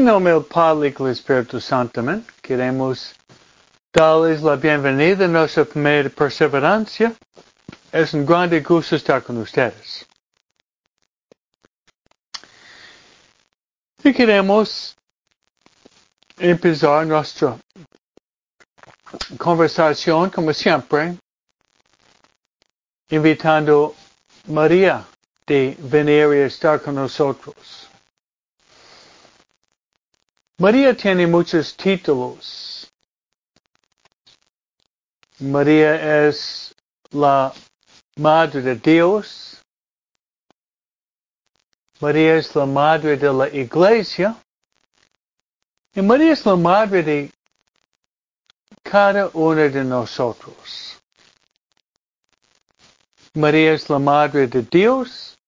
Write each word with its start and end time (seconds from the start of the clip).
En 0.00 0.06
nombre 0.06 0.32
del 0.32 0.44
Padre 0.44 0.88
y 0.88 0.92
del 0.92 1.08
Espíritu 1.08 1.60
Santo. 1.60 2.02
Queremos 2.40 3.14
darles 3.92 4.40
la 4.40 4.56
bienvenida 4.56 5.26
a 5.26 5.28
nuestra 5.28 5.66
primera 5.66 6.08
perseverancia. 6.08 7.12
Es 7.92 8.14
un 8.14 8.24
grande 8.24 8.62
gusto 8.62 8.96
estar 8.96 9.22
con 9.22 9.36
ustedes. 9.36 10.06
Y 14.02 14.14
queremos 14.14 14.96
empezar 16.38 17.06
nuestra 17.06 17.58
conversación, 19.36 20.30
como 20.30 20.54
siempre, 20.54 21.18
invitando 23.10 23.94
a 24.48 24.50
María 24.50 25.04
de 25.46 25.76
venir 25.78 26.32
y 26.32 26.38
estar 26.38 26.80
con 26.80 26.94
nosotros. 26.94 27.89
María 30.60 30.94
tiene 30.94 31.26
muchos 31.26 31.74
títulos. 31.74 32.86
María 35.38 36.26
es 36.26 36.74
la 37.12 37.50
Madre 38.16 38.60
de 38.60 38.74
Dios. 38.74 39.62
María 41.98 42.36
es 42.36 42.54
la 42.54 42.66
Madre 42.66 43.16
de 43.16 43.32
la 43.32 43.48
Iglesia. 43.48 44.36
Y 45.94 46.02
María 46.02 46.32
es 46.34 46.44
la 46.44 46.56
Madre 46.56 47.02
de 47.04 47.32
cada 48.82 49.30
uno 49.32 49.62
de 49.62 49.82
nosotros. 49.82 51.00
María 53.32 53.72
es 53.72 53.88
la 53.88 53.98
Madre 53.98 54.46
de 54.46 54.60
Dios. 54.60 55.38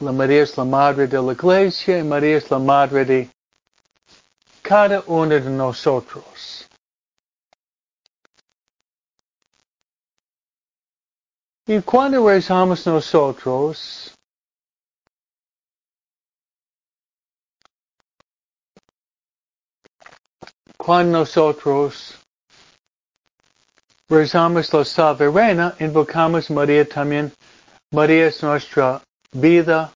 La 0.00 0.12
María 0.12 0.44
es 0.44 0.56
la 0.56 0.64
Madre 0.64 1.06
de 1.06 1.20
la 1.20 1.34
Iglesia 1.34 1.98
y 1.98 2.04
María 2.04 2.38
es 2.38 2.50
la 2.50 2.58
Madre 2.58 3.04
de 3.04 3.35
cada 4.66 5.00
uno 5.06 5.28
de 5.28 5.40
nosotros. 5.42 6.68
Y 11.68 11.80
cuando 11.82 12.26
rezamos 12.28 12.84
nosotros, 12.84 14.12
cuando 20.76 21.18
nosotros 21.18 22.18
rezamos 24.08 24.72
la 24.72 24.84
salve 24.84 25.30
reina, 25.30 25.76
invocamos 25.78 26.50
María 26.50 26.88
también. 26.88 27.32
María 27.92 28.26
es 28.26 28.42
nuestra 28.42 29.00
vida, 29.30 29.92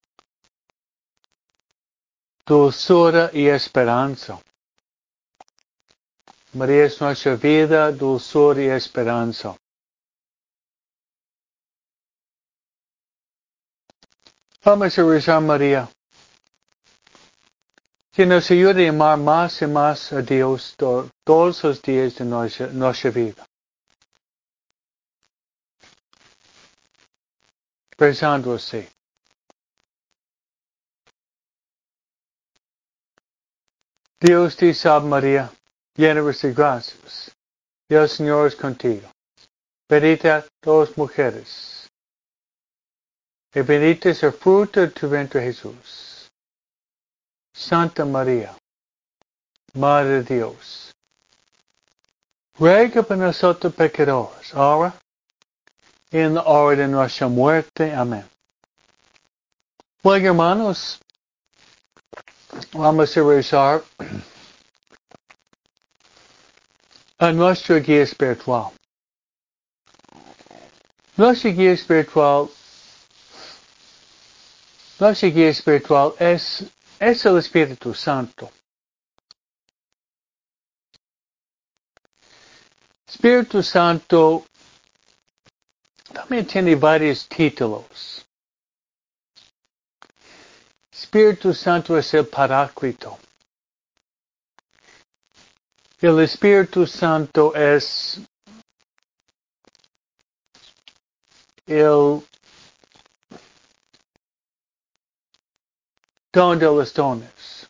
dulzura 2.46 3.30
y 3.32 3.48
esperanza. 3.48 4.40
María 6.52 6.86
es 6.86 7.00
nuestra 7.00 7.36
vida, 7.36 7.92
dulzura 7.92 8.60
y 8.60 8.66
esperanza. 8.68 9.56
Vamos 14.64 14.98
a 14.98 15.02
rezar 15.04 15.40
María. 15.40 15.88
Que 18.12 18.26
nos 18.26 18.50
ayude 18.50 18.86
a 18.86 18.90
amar 18.90 19.16
más 19.18 19.62
y 19.62 19.66
más 19.66 20.12
a 20.12 20.20
Dios 20.20 20.74
todos 20.76 21.64
los 21.64 21.80
días 21.80 22.16
de 22.16 22.24
nuestra, 22.24 23.10
vida. 23.10 23.46
Rezando 27.96 28.54
así. 28.54 28.86
Dios 34.18 34.56
te 34.56 34.74
salve 34.74 35.08
María, 35.08 35.50
llena 35.96 36.22
de 36.22 36.52
gracias. 36.52 37.30
Y 37.88 37.94
el 37.94 38.08
Señor 38.08 38.46
es 38.46 38.56
contigo. 38.56 39.08
Bendita 39.88 40.46
todas 40.60 40.96
mujeres. 40.96 41.88
Y 43.52 43.60
bendito 43.62 44.08
es 44.08 44.22
el 44.22 44.32
fruto 44.32 44.80
de 44.80 44.88
tu 44.88 45.08
vientre 45.08 45.42
Jesús. 45.42 46.30
Santa 47.52 48.04
María, 48.04 48.56
Madre 49.74 50.22
de 50.22 50.36
Dios. 50.36 50.92
Ruega 52.58 53.02
por 53.02 53.16
nosotros 53.16 53.74
pecadores, 53.74 54.54
ahora 54.54 54.94
y 56.10 56.18
en 56.18 56.34
la 56.34 56.42
hora 56.42 56.76
de 56.76 56.88
nuestra 56.88 57.28
muerte. 57.28 57.94
Amén. 57.94 58.28
Bueno, 60.02 60.28
hermanos, 60.28 61.00
vamos 62.72 63.16
a 63.16 63.22
rezar 63.22 63.82
a 67.20 67.32
nuestra 67.32 67.78
guía 67.80 68.02
espiritual. 68.02 68.72
Nuestra 71.18 71.50
guía 71.50 71.72
espiritual, 71.72 72.48
nuestra 74.98 75.28
guía 75.28 75.50
espiritual 75.50 76.14
es, 76.18 76.64
es 76.98 77.26
el 77.26 77.36
Espíritu 77.36 77.92
Santo. 77.92 78.50
Espíritu 83.06 83.62
Santo 83.62 84.46
también 86.14 86.46
tiene 86.46 86.74
varios 86.74 87.28
títulos. 87.28 88.24
Espíritu 90.90 91.52
Santo 91.52 91.98
es 91.98 92.14
el 92.14 92.26
Paráclito. 92.26 93.18
El 96.02 96.18
Espíritu 96.20 96.86
Santo 96.86 97.54
es 97.54 98.18
el 101.66 102.22
don 106.32 106.58
de 106.58 106.64
los 106.64 106.94
dones. 106.94 107.68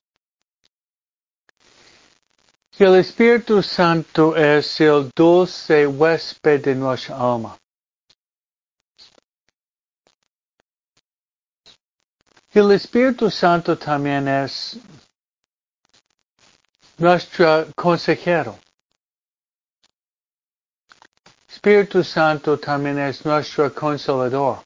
El 2.79 2.95
Espíritu 3.01 3.65
Santo 3.65 4.37
es 4.37 4.81
el 4.81 5.11
dulce 5.17 5.89
huésped 5.89 6.63
de 6.63 6.77
nuestra 6.77 7.17
alma. 7.17 7.59
El 12.53 12.71
Espíritu 12.71 13.29
Santo 13.29 13.77
también 13.77 14.29
es 14.29 14.79
nuestro 17.01 17.67
consejero. 17.75 18.59
Espíritu 21.49 22.05
Santo 22.05 22.59
también 22.59 22.99
es 22.99 23.25
nuestro 23.25 23.75
consolador. 23.75 24.63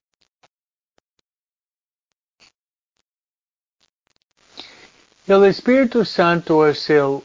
El 5.27 5.45
Espíritu 5.45 6.05
Santo 6.05 6.67
es 6.67 6.91
el 6.91 7.23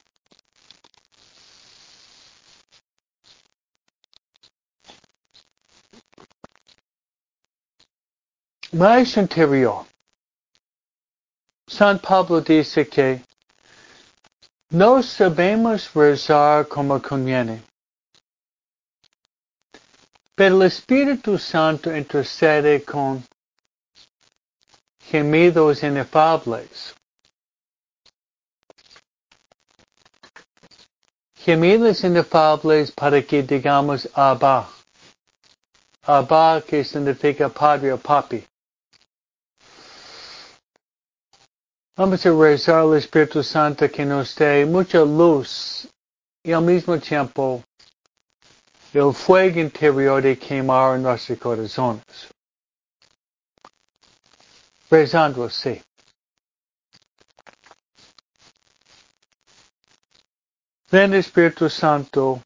más 8.71 9.17
interior. 9.17 9.85
San 11.67 11.99
Pablo 11.99 12.41
dice 12.41 12.87
que 12.87 13.28
no 14.71 15.01
sabemos 15.01 15.93
rezar 15.93 16.67
como 16.67 17.01
conviene. 17.01 17.63
Pero 20.35 20.55
el 20.55 20.67
Espíritu 20.67 21.37
Santo 21.37 21.95
intercede 21.95 22.83
con 22.83 23.23
gemidos 25.01 25.83
inefables. 25.83 26.93
Gemidos 31.35 32.03
inefables 32.03 32.91
para 32.91 33.21
que 33.21 33.41
digamos 33.41 34.07
Abba. 34.13 34.69
Abba 36.03 36.61
que 36.61 36.83
significa 36.83 37.49
padre 37.49 37.91
o 37.91 37.97
papi. 37.97 38.48
Vamos 41.99 42.25
a 42.25 42.31
rezar 42.31 42.75
al 42.75 42.95
Espíritu 42.95 43.43
Santo 43.43 43.89
que 43.89 44.05
nos 44.05 44.33
dé 44.33 44.65
mucha 44.65 44.99
luz 44.99 45.85
y 46.41 46.53
al 46.53 46.61
mismo 46.61 46.97
tiempo 46.97 47.61
el 48.93 49.13
fuego 49.13 49.59
interior 49.59 50.21
de 50.21 50.39
quemar 50.39 50.95
en 50.95 51.03
nuestros 51.03 51.37
corazones. 51.37 52.29
Rezando 54.89 55.43
así. 55.43 55.81
Ven 60.89 61.13
Espíritu 61.15 61.69
Santo, 61.69 62.41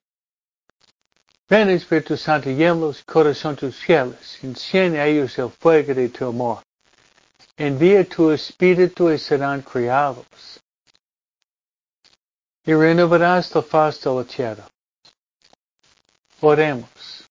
ven 1.47 1.69
Espíritu 1.69 2.17
Santo, 2.17 2.49
llena 2.49 2.73
los 2.73 3.03
corazones 3.03 3.59
tus 3.59 3.75
fieles, 3.75 4.39
enciende 4.41 4.99
a 4.99 5.05
ellos 5.05 5.37
el 5.37 5.51
fuego 5.51 5.93
de 5.93 6.09
tu 6.09 6.25
amor. 6.25 6.63
Envía 7.57 8.03
tu 8.03 8.31
espíritu 8.31 9.11
y 9.11 9.17
serán 9.17 9.61
criados. 9.61 10.25
y 12.65 12.73
renovarás 12.73 13.53
la 13.53 13.61
faz 13.61 14.01
de 14.01 14.09
la 14.09 14.23
tierra. 14.23 14.67
Oremos. 16.41 17.27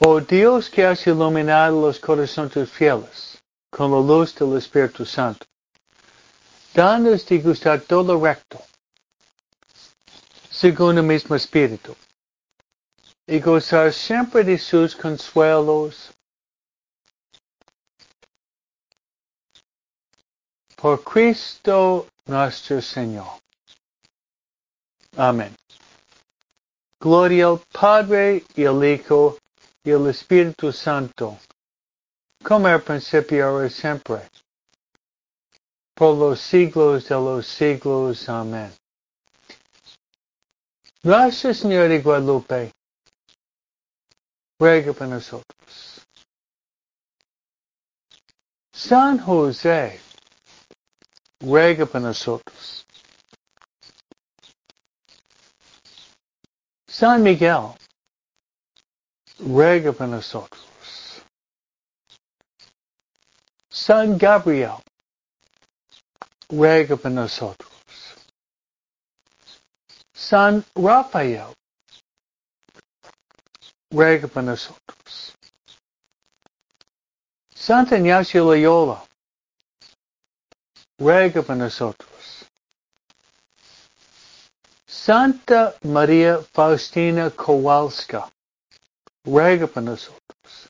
Oh 0.00 0.20
Dios 0.20 0.68
que 0.68 0.84
has 0.84 1.06
iluminado 1.06 1.80
los 1.80 1.98
corazones 1.98 2.70
fieles 2.70 3.38
con 3.70 3.90
la 3.90 4.00
luz 4.00 4.34
del 4.34 4.56
Espíritu 4.56 5.04
Santo, 5.04 5.44
danos 6.72 7.26
de 7.26 7.38
gustar 7.38 7.80
todo 7.80 8.14
lo 8.14 8.24
recto, 8.24 8.60
según 10.50 10.98
el 10.98 11.04
mismo 11.04 11.34
Espíritu, 11.36 11.94
y 13.26 13.40
gozar 13.40 13.92
siempre 13.92 14.44
de 14.44 14.58
sus 14.58 14.94
consuelos 14.94 16.12
por 20.80 21.02
Cristo 21.02 22.06
nuestro 22.26 22.80
Señor. 22.80 23.40
Amén. 25.16 25.54
Gloria 27.00 27.48
al 27.48 27.60
Padre 27.72 28.44
y 28.54 28.64
al 28.64 28.84
Hijo 28.84 29.38
y 29.82 29.90
al 29.90 30.08
Espíritu 30.08 30.72
Santo, 30.72 31.36
como 32.44 32.68
al 32.68 32.82
principio 32.82 33.46
ahora 33.46 33.66
y 33.66 33.70
siempre, 33.70 34.20
por 35.94 36.16
los 36.16 36.40
siglos 36.40 37.08
de 37.08 37.14
los 37.16 37.46
siglos. 37.46 38.28
Amén. 38.28 38.72
Nuestra 41.02 41.54
Señora 41.54 41.88
de 41.88 42.00
Guadalupe, 42.00 42.72
ruega 44.60 44.92
por 44.92 45.08
nosotros. 45.08 46.06
San 48.72 49.18
José, 49.18 50.00
ruega 51.40 51.86
por 51.86 52.00
nosotros. 52.00 52.86
San 56.86 57.22
Miguel, 57.22 57.74
ruega 59.38 59.92
por 59.92 60.08
nosotros. 60.08 61.22
San 63.70 64.18
Gabriel, 64.18 64.82
ruega 66.48 66.96
por 66.96 67.10
nosotros. 67.10 67.70
San 70.12 70.64
Rafael, 70.74 71.54
ruega 73.90 74.26
por 74.26 74.42
nosotros. 74.42 75.34
Santa 77.54 77.96
Ignacio 77.96 78.44
Loyola, 78.44 79.07
ruega 80.98 81.42
por 81.42 81.56
nosotros. 81.56 82.44
Santa 84.86 85.74
María 85.82 86.38
Faustina 86.52 87.30
Kowalska, 87.30 88.30
ruega 89.24 89.66
por 89.66 89.82
nosotros. 89.82 90.68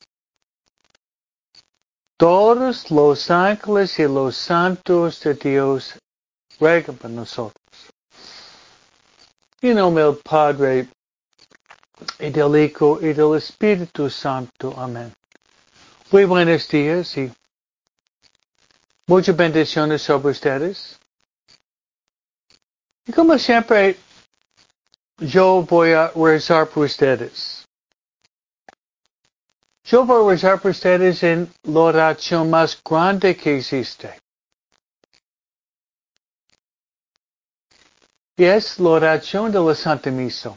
Todos 2.16 2.90
los 2.90 3.30
ángeles 3.30 3.98
y 3.98 4.04
los 4.04 4.36
santos 4.36 5.20
de 5.20 5.34
Dios 5.34 5.94
ruegan 6.58 6.96
por 6.96 7.10
nosotros. 7.10 7.54
En 9.60 9.76
nombre 9.76 10.04
del 10.04 10.16
Padre, 10.16 10.88
y 12.18 12.30
del 12.30 12.56
Hijo, 12.56 12.98
y 13.00 13.12
del 13.12 13.36
Espíritu 13.36 14.10
Santo. 14.10 14.74
Amén. 14.76 15.12
Muy 16.10 16.24
buenos 16.24 16.68
días 16.68 17.16
y 17.16 17.32
muchas 19.08 19.34
bendiciones 19.34 20.02
sobre 20.02 20.30
ustedes. 20.30 20.98
Y 23.06 23.12
como 23.12 23.36
siempre, 23.38 23.96
yo 25.16 25.62
voy 25.62 25.92
a 25.92 26.12
rezar 26.14 26.68
por 26.68 26.84
ustedes. 26.84 27.66
Yo 29.84 30.04
voy 30.04 30.26
a 30.26 30.34
rezar 30.34 30.60
por 30.60 30.70
ustedes 30.72 31.22
en 31.22 31.50
la 31.62 31.80
oración 31.80 32.50
más 32.50 32.80
grande 32.84 33.34
que 33.34 33.56
existe. 33.56 34.14
Y 38.36 38.44
es 38.44 38.78
la 38.78 38.90
oración 38.90 39.50
de 39.50 39.58
la 39.58 39.74
Santa 39.74 40.10
Misa. 40.10 40.54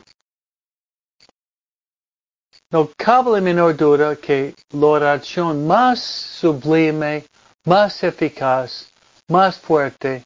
No 2.69 2.89
cabe 2.97 3.31
la 3.31 3.41
menor 3.41 3.75
duda 3.75 4.15
que 4.17 4.53
la 4.71 4.85
oración 4.87 5.65
más 5.65 5.99
sublime, 6.01 7.25
más 7.65 8.03
eficaz, 8.03 8.91
más 9.27 9.59
fuerte 9.59 10.23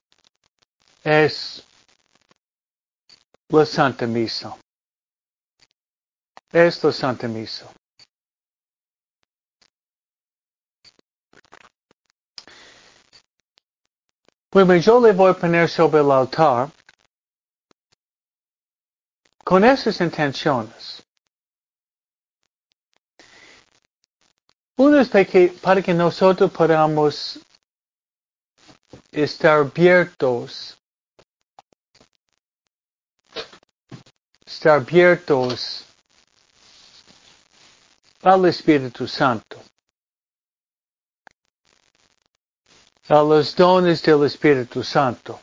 es 1.03 1.63
la 3.49 3.65
Santa 3.65 4.07
Misa. 4.07 4.55
Es 6.51 6.83
la 6.83 6.91
Santa 6.91 7.27
Misa. 7.27 7.71
Bueno, 14.51 14.75
yo 14.77 15.01
le 15.01 15.11
voy 15.11 15.31
a 15.31 15.33
poner 15.33 15.69
sobre 15.69 15.99
el 15.99 16.09
altar 16.09 16.71
con 19.43 19.65
esas 19.65 19.99
intenciones. 19.99 21.04
Uno 24.77 24.99
es 24.99 25.09
para 25.09 25.25
que, 25.25 25.47
para 25.61 25.81
que 25.81 25.93
nosotros 25.93 26.51
podamos 26.51 27.39
estar 29.11 29.59
abiertos, 29.59 30.77
estar 34.45 34.79
abiertos 34.79 35.85
al 38.21 38.45
Espíritu 38.45 39.07
Santo, 39.07 39.61
a 43.07 43.21
los 43.21 43.55
dones 43.55 44.01
del 44.01 44.25
Espíritu 44.25 44.83
Santo. 44.83 45.39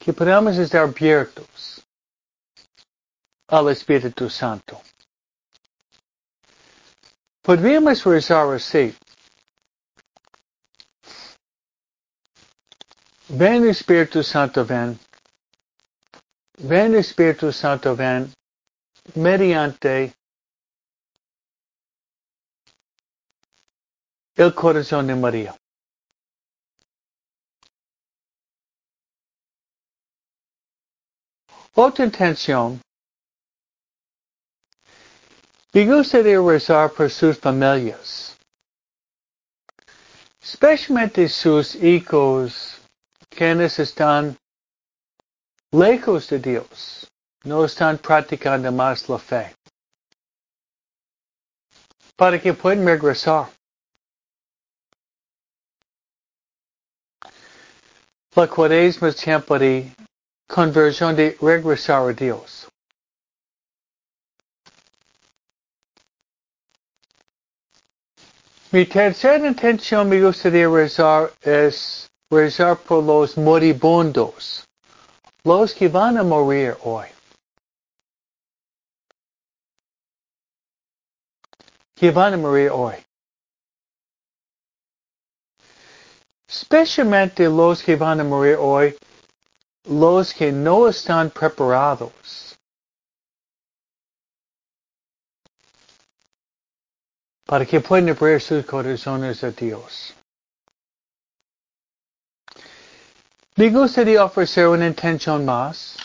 que 0.00 0.14
podamos 0.14 0.56
estar 0.56 0.80
abiertos 0.80 1.84
al 3.48 3.68
Espíritu 3.68 4.30
Santo. 4.30 4.80
Podríamos 7.50 8.04
rezar 8.04 8.46
así. 8.54 8.96
Ven 13.28 13.68
Espíritu 13.68 14.22
Santo, 14.22 14.64
ven. 14.64 14.96
Ven 16.58 16.94
Espíritu 16.94 17.50
Santo, 17.52 17.96
ven 17.96 18.32
mediante 19.16 20.14
el 24.36 24.54
corazón 24.54 25.08
de 25.08 25.16
María. 25.16 25.56
Otra 31.74 32.04
intención. 32.04 32.80
Rezar 35.72 36.90
por 36.90 37.08
sus 37.10 37.38
familias, 37.38 38.36
especialmente 40.42 41.28
sus 41.28 41.76
hijos 41.76 42.80
quienes 43.28 43.78
están 43.78 44.36
lejos 45.70 46.28
de 46.28 46.40
Dios, 46.40 47.08
no 47.44 47.64
están 47.64 47.98
practicando 47.98 48.72
más 48.72 49.08
la 49.08 49.18
fe, 49.18 49.54
para 52.16 52.40
que 52.40 52.52
puedan 52.52 52.84
regresar. 52.84 53.48
La 58.34 58.48
cuaresma 58.48 59.08
es 59.08 59.16
tiempo 59.16 59.56
de 59.56 59.94
conversión 60.48 61.14
de 61.14 61.36
regresar 61.40 62.08
a 62.08 62.12
Dios. 62.12 62.66
Mi 68.72 68.86
tercera 68.86 69.48
intención 69.48 70.08
me 70.08 70.22
gustaría 70.22 70.68
rezar 70.68 71.32
es 71.42 72.08
rezar 72.30 72.76
por 72.78 73.02
los 73.02 73.36
moribundos, 73.36 74.64
los 75.42 75.74
que 75.74 75.88
van 75.88 76.18
a 76.18 76.22
morir 76.22 76.76
hoy. 76.84 77.08
Que 81.96 82.12
van 82.12 82.34
a 82.34 82.36
morir 82.36 82.70
hoy. 82.70 82.94
Especialmente 86.48 87.48
los 87.48 87.82
que 87.82 87.96
van 87.96 88.20
a 88.20 88.24
morir 88.24 88.56
hoy 88.56 88.96
los 89.88 90.32
que 90.32 90.52
no 90.52 90.88
están 90.88 91.30
preparados 91.30 92.49
para 97.50 97.66
que 97.66 97.80
puedan 97.80 98.08
abrir 98.10 98.40
sus 98.40 98.64
corazones 98.64 99.42
a 99.42 99.50
Dios. 99.50 100.14
Me 103.56 103.70
gustaría 103.70 104.24
ofrecer 104.24 104.68
una 104.68 104.86
intención 104.86 105.44
más. 105.44 105.96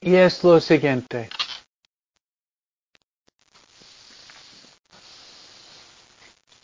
Y 0.00 0.16
es 0.16 0.42
lo 0.42 0.60
siguiente. 0.60 1.30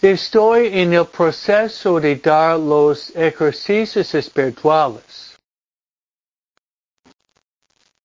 Estoy 0.03 0.81
en 0.81 0.95
el 0.95 1.07
proceso 1.07 2.01
de 2.01 2.17
dar 2.17 2.59
los 2.59 3.11
ejercicios 3.15 4.13
espirituales 4.17 5.39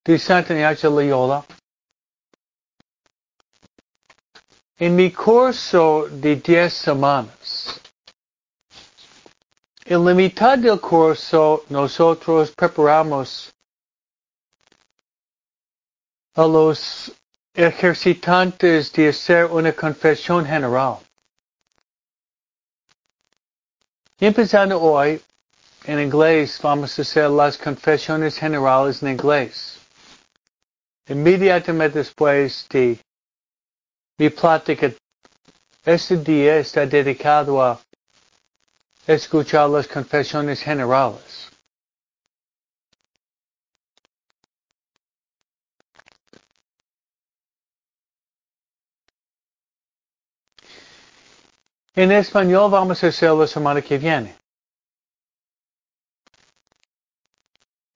de 0.04 0.20
Santa 0.20 0.54
Ignacia 0.54 0.92
Loyola. 0.92 1.44
En 4.78 4.94
mi 4.94 5.10
curso 5.10 6.10
de 6.10 6.36
10 6.36 6.74
semanas, 6.74 7.80
en 9.86 10.04
la 10.04 10.14
mitad 10.14 10.58
del 10.58 10.82
curso 10.82 11.64
nosotros 11.70 12.52
preparamos 12.52 13.54
a 16.34 16.46
los 16.46 17.10
ejercitantes 17.54 18.92
de 18.92 19.08
hacer 19.08 19.46
una 19.46 19.72
confesión 19.72 20.46
general. 20.46 20.98
Empezando 24.20 24.82
hoy, 24.82 25.22
en 25.86 26.02
inglés, 26.02 26.60
vamos 26.62 27.00
a 27.00 27.02
hacer 27.02 27.30
las 27.30 27.58
confesiones 27.58 28.38
generales 28.38 29.02
en 29.02 29.12
inglés. 29.12 29.80
Inmediatamente 31.08 32.00
después 32.00 32.68
de 32.70 33.00
mi 34.18 34.30
plática, 34.30 34.92
este 35.84 36.18
día 36.18 36.58
está 36.58 36.86
dedicado 36.86 37.62
a 37.62 37.80
escuchar 39.06 39.70
las 39.70 39.88
confesiones 39.88 40.62
generales. 40.62 41.52
En 51.94 52.12
español 52.12 52.72
vamos 52.72 53.04
a 53.04 53.08
hacer 53.08 53.32
la 53.32 53.48
semana 53.48 53.82
que 53.82 53.98
viene. 53.98 54.36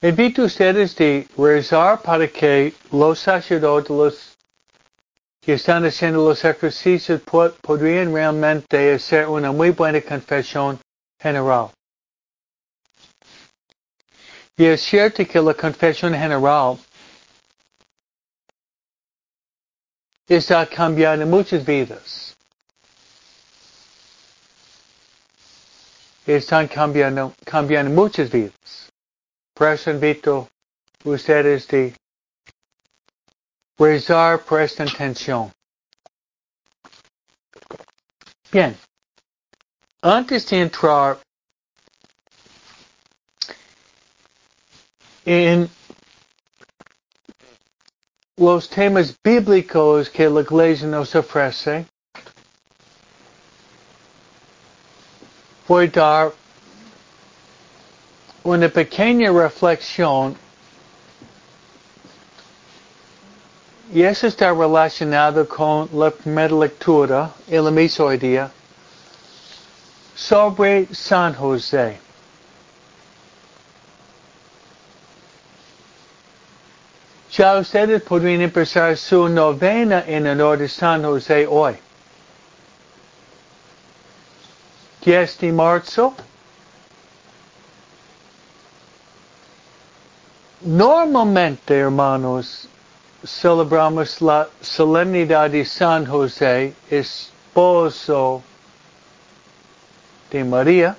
Invito 0.01 0.43
a 0.43 0.45
ustedes 0.45 0.95
de 0.95 1.27
rezar 1.37 2.01
para 2.01 2.25
que 2.27 2.73
los 2.91 3.19
sacerdotes 3.19 3.89
los 3.89 4.38
que 5.49 5.55
están 5.55 5.83
haciendo 5.83 6.29
los 6.29 6.45
ejercicios 6.45 7.19
podrían 7.23 8.13
realmente 8.13 8.93
hacer 8.93 9.27
una 9.27 9.51
muy 9.51 9.71
buena 9.71 9.99
confesión 9.99 10.79
general. 11.19 11.71
Y 14.55 14.65
es 14.65 14.79
cierto 14.81 15.25
que 15.25 15.41
la 15.41 15.55
confesión 15.55 16.13
general 16.13 16.77
está 20.27 20.67
cambiando 20.67 21.25
muchas 21.25 21.65
vidas. 21.65 22.37
Están 26.27 26.67
cambiando, 26.67 27.33
cambiando 27.43 27.89
muchas 27.89 28.29
vidas. 28.29 28.91
Por 29.55 29.69
eso 29.69 29.89
invito 29.89 30.47
a 31.03 31.09
ustedes 31.09 31.67
de 31.69 31.95
rezar 33.79 34.39
por 34.39 34.61
esta 34.61 34.83
intención. 34.83 35.51
Bien. 38.51 38.77
Antes 40.01 40.45
de 40.47 40.61
entrar 40.61 41.17
en 45.25 45.69
los 48.37 48.69
temas 48.69 49.15
bíblicos 49.23 50.09
que 50.09 50.29
la 50.29 50.41
iglesia 50.41 50.87
nos 50.87 51.13
ofrece, 51.15 51.85
voy 55.67 55.87
a 55.87 55.91
dar 55.91 56.33
una 58.43 58.69
pequeña 58.69 59.31
reflexión 59.31 60.35
y 63.91 64.03
eso 64.03 64.27
está 64.27 64.51
relacionado 64.51 65.47
con 65.47 65.89
la 65.93 66.11
primera 66.11 66.53
lectura 66.53 67.31
en 67.47 67.65
la 67.65 67.71
misa 67.71 68.03
hoy 68.03 68.17
día 68.17 68.51
sobre 70.15 70.87
San 70.93 71.33
José. 71.33 71.99
Ya 77.31 77.57
ustedes 77.57 78.01
podrían 78.03 78.41
empezar 78.41 78.95
su 78.97 79.27
novena 79.29 80.03
en 80.05 80.27
honor 80.27 80.57
de 80.57 80.67
San 80.67 81.03
José 81.03 81.47
hoy. 81.47 81.75
10 85.01 85.37
de 85.39 85.51
marzo. 85.51 86.13
Normalmente, 90.61 91.79
hermanos, 91.79 92.67
celebramos 93.25 94.21
la 94.21 94.47
solemnidad 94.61 95.49
de 95.49 95.65
San 95.65 96.05
José, 96.05 96.73
esposo 96.89 98.41
de 100.31 100.43
María. 100.43 100.95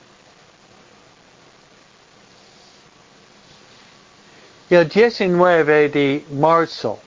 El 4.69 4.89
19 4.89 5.89
de 5.89 6.25
marzo. 6.31 6.99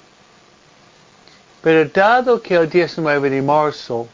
Pero 1.62 1.88
dado 1.90 2.42
que 2.42 2.56
el 2.56 2.70
19 2.70 3.30
de 3.30 3.42
marzo, 3.42 4.08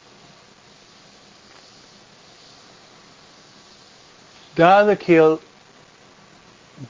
dado 4.56 4.96
que 4.96 5.18
el 5.18 5.40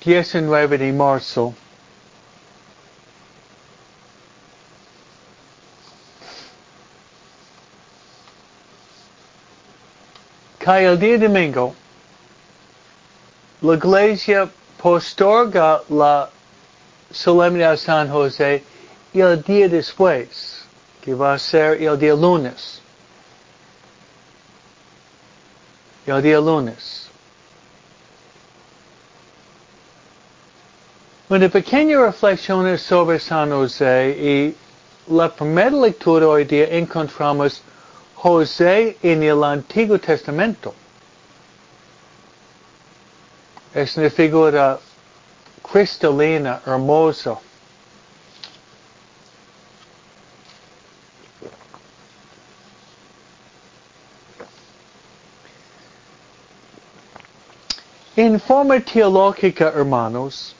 19 0.03 0.77
de 0.77 0.91
marzo 0.91 1.55
cae 10.69 10.85
el 10.85 10.99
día 10.99 11.17
domingo, 11.17 11.73
la 13.61 13.73
iglesia 13.73 14.47
postorga 14.77 15.81
la 15.89 16.29
solemnidad 17.11 17.71
de 17.71 17.77
San 17.77 18.07
José 18.07 18.63
el 19.11 19.41
día 19.41 19.67
después, 19.67 20.61
que 21.01 21.15
va 21.15 21.33
a 21.33 21.39
ser 21.39 21.81
el 21.81 21.97
día 21.97 22.13
lunes. 22.13 22.83
El 26.05 26.21
día 26.21 26.39
lunes. 26.39 27.09
Una 31.29 31.49
pequeña 31.49 31.99
reflexión 31.99 32.77
sobre 32.77 33.19
San 33.19 33.49
José 33.49 34.15
y 34.19 34.55
la 35.11 35.29
primera 35.29 35.71
lectura 35.71 36.27
hoy 36.27 36.43
día 36.43 36.67
encontramos 36.69 37.63
José 38.21 38.97
en 39.01 39.23
el 39.23 39.43
Antiguo 39.45 39.97
Testamento. 39.97 40.73
Es 43.73 43.95
una 43.95 44.09
figura 44.09 44.77
cristalina, 45.61 46.61
hermosa. 46.65 47.39
En 58.17 58.37
forma 58.41 58.81
teológica, 58.81 59.69
hermanos, 59.69 60.53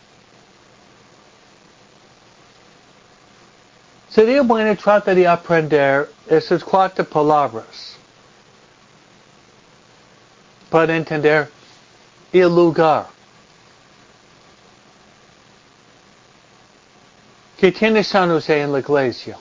sería 4.09 4.41
bueno 4.41 4.75
tratar 4.75 5.15
de 5.15 5.27
aprender 5.27 6.09
esas 6.27 6.63
cuatro 6.63 7.05
palabras 7.05 7.95
para 10.69 10.95
entender 10.95 11.49
el 12.31 12.47
lugar 12.47 13.07
que 17.57 17.71
tiene 17.71 18.03
San 18.03 18.29
José 18.29 18.61
en 18.61 18.71
la 18.71 18.79
iglesia. 18.79 19.37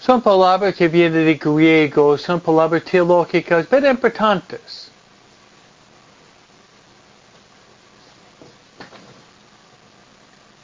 Son 0.00 0.20
palabras 0.20 0.74
que 0.74 0.88
vienen 0.88 1.24
de 1.24 1.34
griego, 1.34 2.16
son 2.16 2.40
palabras 2.40 2.84
teológicas, 2.84 3.66
pero 3.68 3.90
importantes. 3.90 4.89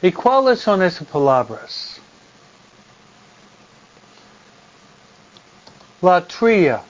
¿Y 0.01 0.11
cuáles 0.11 0.59
son 0.59 0.83
esas 0.83 1.07
palabras? 1.07 1.99
La 6.01 6.21
tria. 6.21 6.83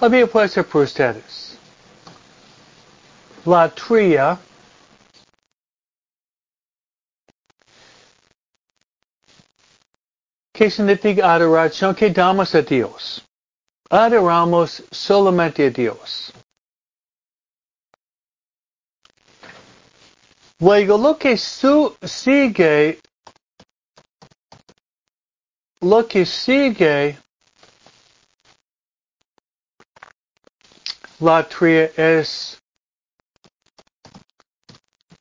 Havia 0.00 0.26
puesto 0.26 0.64
por 0.64 0.82
ustedes. 0.82 1.56
La 3.46 3.68
tria 3.68 4.38
que 10.52 10.70
significa 10.70 11.34
adoración 11.34 11.94
que 11.94 12.10
damos 12.10 12.54
a 12.54 12.62
Dios. 12.62 13.24
Adoramos 13.94 14.82
solamente 14.90 15.66
a 15.66 15.70
Dios. 15.70 16.32
Luego 20.58 20.98
lo 20.98 21.16
que 21.16 21.38
su 21.38 21.96
sigue, 22.02 22.98
lo 25.80 26.08
que 26.08 26.26
sigue 26.26 27.16
la 31.20 31.48
tría 31.48 31.84
es 31.96 32.60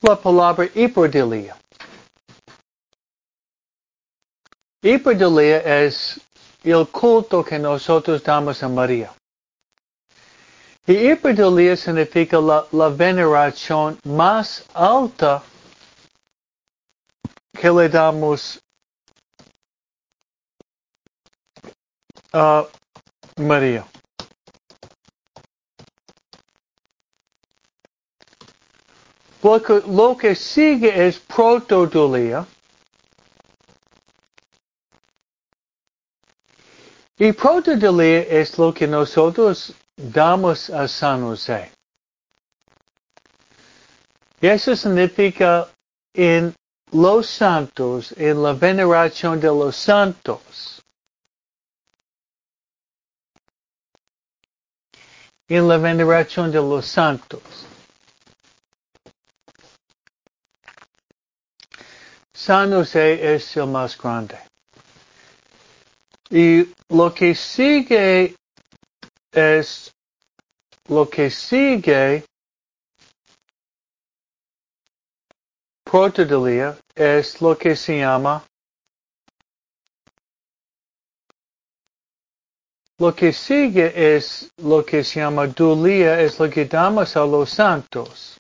la 0.02 0.16
palabra 0.20 0.68
hiperdilia. 0.74 1.56
Hiperdilia 4.82 5.60
es 5.60 6.20
el 6.72 6.88
culto 6.88 7.44
que 7.44 7.60
nosotros 7.60 8.24
damos 8.24 8.64
a 8.64 8.70
María. 8.70 9.12
Y 10.86 11.12
hiperdulia 11.12 11.78
significa 11.78 12.40
la, 12.40 12.90
veneración 12.90 13.98
más 14.04 14.66
alta 14.74 15.42
que 17.54 17.70
le 17.70 17.88
damos 17.88 18.60
a 22.34 22.66
María. 23.38 23.86
Lo 29.42 29.62
que, 29.62 29.82
lo 29.88 30.18
que 30.18 30.36
sigue 30.36 31.08
es 31.08 31.20
protodulia. 31.20 32.46
Y 37.24 37.32
protodulia 37.32 38.24
es 38.24 38.58
lo 38.58 38.74
que 38.74 38.86
nosotros 38.86 39.74
damos 39.96 40.70
a 40.70 40.90
San 40.90 41.22
José. 41.22 41.72
Y 44.42 44.48
eso 44.48 44.76
significa 44.76 45.70
en 46.14 46.54
los 46.92 47.28
santos, 47.28 48.14
en 48.18 48.44
la 48.44 48.52
veneración 48.52 49.40
de 49.40 49.48
los 49.48 49.74
santos. 49.74 50.84
En 55.48 55.66
la 55.70 55.78
veneración 55.78 56.52
de 56.52 56.60
los 56.60 56.86
santos. 56.86 57.42
San 62.34 62.74
José 62.74 63.34
es 63.34 63.56
el 63.56 63.68
más 63.68 63.98
grande. 63.98 64.53
Y 66.34 66.74
lo 66.90 67.14
que 67.14 67.36
sigue 67.36 68.36
es 69.32 69.94
lo 70.90 71.08
que 71.08 71.30
sigue 71.30 72.26
protodulia 75.84 76.76
es 76.96 77.40
lo 77.40 77.56
que 77.56 77.76
se 77.76 78.00
llama 78.00 78.44
lo 82.98 83.14
que 83.14 83.32
sigue 83.32 84.16
es 84.16 84.50
lo 84.58 84.84
que 84.84 85.04
se 85.04 85.20
llama 85.20 85.46
dulia 85.46 86.20
es 86.20 86.40
lo 86.40 86.50
que 86.50 86.66
damos 86.66 87.16
a 87.16 87.28
los 87.28 87.52
santos. 87.52 88.40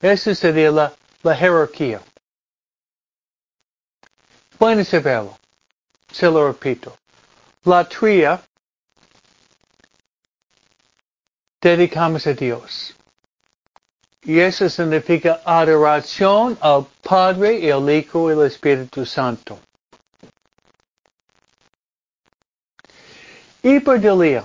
Esa 0.00 0.36
sería 0.36 0.70
la, 0.70 0.94
la 1.24 1.34
jerarquía 1.34 2.00
pueden 4.62 4.84
saberlo 4.84 5.36
se 6.12 6.30
lo 6.30 6.46
repito 6.46 6.96
la 7.64 7.82
tría 7.84 8.40
dedicamos 11.60 12.28
a 12.28 12.32
Dios. 12.32 12.94
Y 14.22 14.38
eso 14.38 14.68
significa 14.68 15.40
adoración 15.44 16.56
al 16.60 16.86
Padre, 17.02 17.68
el 17.68 17.90
Hijo 17.90 18.30
y 18.30 18.34
el 18.34 18.46
Espíritu 18.46 19.04
Santo. 19.04 19.58
Hiperdilia. 23.64 24.44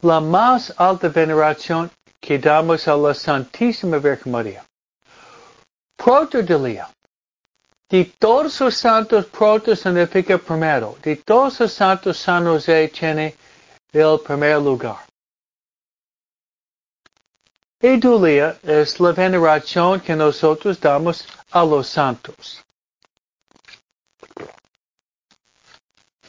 La 0.00 0.20
más 0.20 0.72
alta 0.78 1.08
veneración 1.08 1.90
que 2.20 2.38
damos 2.38 2.88
a 2.88 2.96
la 2.96 3.12
Santísima 3.12 3.98
Virgen 3.98 4.32
María. 4.32 4.64
Protodilia. 5.96 6.88
De 7.90 8.04
todos 8.18 8.60
los 8.60 8.76
santos, 8.76 9.24
proto 9.26 9.74
significa 9.74 10.36
primero. 10.36 10.96
De 11.02 11.16
todos 11.16 11.60
los 11.60 11.72
santos, 11.72 12.18
San 12.18 12.44
José 12.44 12.88
tiene 12.88 13.34
el 13.92 14.20
primer 14.20 14.58
lugar. 14.60 14.98
Edulia 17.80 18.58
es 18.62 19.00
la 19.00 19.12
veneración 19.12 20.00
que 20.00 20.14
nosotros 20.14 20.78
damos 20.80 21.24
a 21.50 21.64
los 21.64 21.88
santos. 21.88 22.62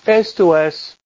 Esto 0.06 0.58
es 0.58 0.98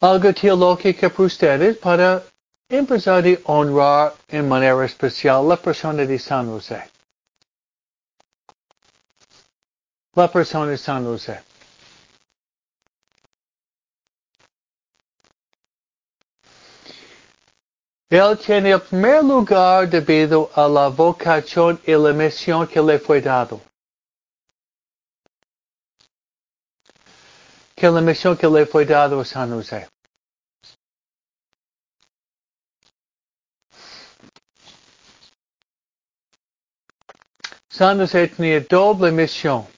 algo 0.00 0.32
teológico 0.34 1.08
para 1.08 1.24
ustedes 1.24 1.76
para 1.78 2.22
empezar 2.68 3.24
a 3.26 3.38
honrar 3.44 4.14
en 4.28 4.46
manera 4.46 4.84
especial 4.84 5.48
la 5.48 5.56
persona 5.56 6.04
de 6.04 6.18
San 6.18 6.50
José. 6.50 6.97
La 10.18 10.26
persona 10.26 10.66
de 10.66 10.76
San 10.76 11.04
José. 11.04 11.40
Él 18.10 18.36
tiene 18.44 18.72
el 18.72 18.80
primer 18.80 19.22
lugar 19.22 19.88
debido 19.88 20.50
a 20.56 20.66
la 20.66 20.88
vocación 20.88 21.80
y 21.86 21.92
la 21.92 22.12
que 22.66 22.82
le 22.82 22.98
fue 22.98 23.20
dado. 23.20 23.60
Que 27.76 27.88
la 27.88 28.00
misión 28.00 28.36
que 28.36 28.48
le 28.48 28.66
fue 28.66 28.84
dado 28.84 29.20
a 29.20 29.24
San 29.24 29.52
José. 29.52 29.86
San 37.68 38.00
José 38.00 38.26
tenía 38.26 38.58
doble 38.62 39.12
misión. 39.12 39.77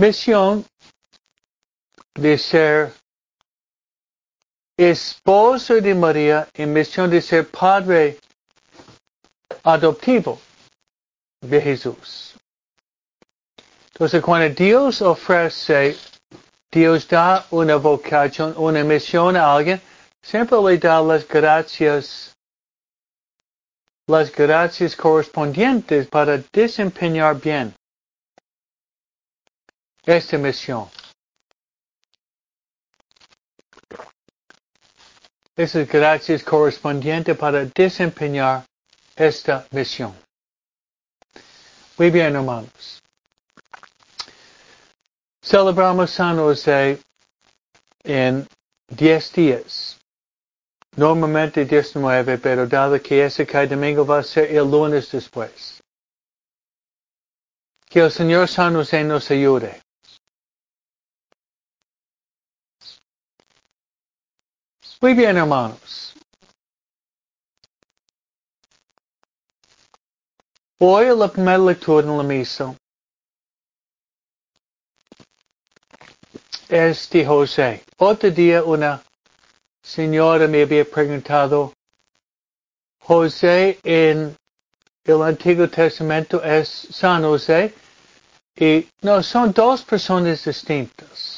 Misión 0.00 0.64
de 2.14 2.38
ser 2.38 2.90
esposo 4.78 5.74
de 5.78 5.94
María 5.94 6.48
en 6.54 6.72
misión 6.72 7.10
de 7.10 7.20
ser 7.20 7.46
padre 7.50 8.18
adoptivo 9.62 10.40
de 11.42 11.60
Jesús. 11.60 12.34
Entonces, 13.92 14.22
cuando 14.22 14.48
Dios 14.54 15.02
ofrece, 15.02 15.98
Dios 16.72 17.06
da 17.06 17.44
una 17.50 17.76
vocación, 17.76 18.54
una 18.56 18.82
misión 18.82 19.36
a 19.36 19.54
alguien, 19.54 19.82
siempre 20.22 20.56
le 20.62 20.78
da 20.78 21.02
las 21.02 21.28
gracias, 21.28 22.34
las 24.08 24.32
gracias 24.32 24.96
correspondientes 24.96 26.08
para 26.08 26.38
desempeñar 26.50 27.38
bien 27.38 27.74
esta 30.10 30.38
misión. 30.38 30.88
esas 35.62 35.86
gracias 35.86 36.42
correspondientes 36.42 37.36
para 37.36 37.66
desempeñar 37.66 38.64
esta 39.14 39.66
misión. 39.70 40.14
Muy 41.98 42.10
bien, 42.10 42.34
hermanos. 42.34 43.02
Celebramos 45.42 46.10
San 46.10 46.36
José 46.38 46.98
en 48.04 48.48
10 48.88 49.32
días. 49.32 49.98
Normalmente 50.96 51.64
19, 51.66 52.38
pero 52.38 52.66
dado 52.66 53.00
que 53.00 53.24
ese 53.24 53.46
cae 53.46 53.66
domingo 53.66 54.04
va 54.06 54.20
a 54.20 54.22
ser 54.22 54.50
el 54.50 54.70
lunes 54.70 55.10
después. 55.12 55.82
Que 57.86 58.00
el 58.00 58.10
Señor 58.10 58.48
San 58.48 58.74
José 58.74 59.04
nos 59.04 59.30
ayude. 59.30 59.80
Muy 65.02 65.14
bien, 65.14 65.38
hermanos. 65.38 66.14
Hoy 70.78 71.06
la 71.16 71.28
primera 71.28 71.56
lectura 71.56 72.06
en 72.06 72.18
la 72.18 72.22
misa 72.22 72.76
es 76.68 77.08
de 77.08 77.24
José. 77.24 77.82
Otro 77.96 78.30
día 78.30 78.62
una 78.62 79.02
señora 79.82 80.46
me 80.46 80.60
había 80.60 80.84
preguntado, 80.84 81.72
José 83.00 83.78
en 83.82 84.36
el 85.04 85.22
Antiguo 85.22 85.66
Testamento 85.66 86.44
es 86.44 86.68
San 86.68 87.22
José 87.22 87.72
y 88.54 88.86
no, 89.00 89.22
son 89.22 89.50
dos 89.52 89.82
personas 89.82 90.44
distintas. 90.44 91.29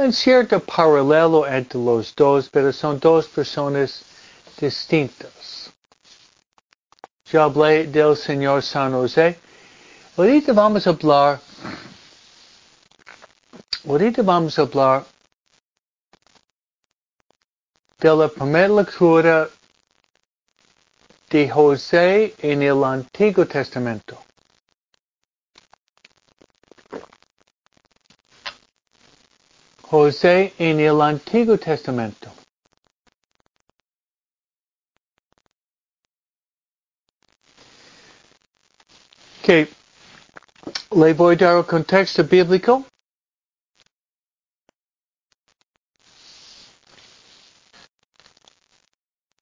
Hay 0.00 0.12
cierto 0.12 0.60
paralelo 0.60 1.44
entre 1.44 1.80
los 1.80 2.14
dos, 2.14 2.48
pero 2.48 2.72
son 2.72 3.00
dos 3.00 3.26
personas 3.26 4.04
distintas. 4.60 5.72
Yo 7.24 7.42
hablé 7.42 7.84
del 7.88 8.16
Señor 8.16 8.62
San 8.62 8.92
José. 8.92 9.36
Ahorita 10.16 10.52
vamos 10.52 10.86
a 10.86 10.90
hablar, 10.90 11.40
ahorita 13.88 14.22
vamos 14.22 14.56
a 14.56 14.62
hablar 14.62 15.04
de 17.98 18.16
la 18.16 18.28
primera 18.28 18.68
lectura 18.68 19.48
de 21.28 21.50
José 21.50 22.36
en 22.38 22.62
el 22.62 22.84
Antiguo 22.84 23.44
Testamento. 23.44 24.27
José 29.90 30.52
en 30.58 30.80
el 30.80 31.00
Antiguo 31.00 31.56
Testamento. 31.56 32.30
Que 39.42 39.66
le 40.90 41.14
voy 41.14 41.34
a 41.36 41.38
dar 41.38 41.56
el 41.56 41.64
contexto 41.64 42.22
bíblico. 42.22 42.84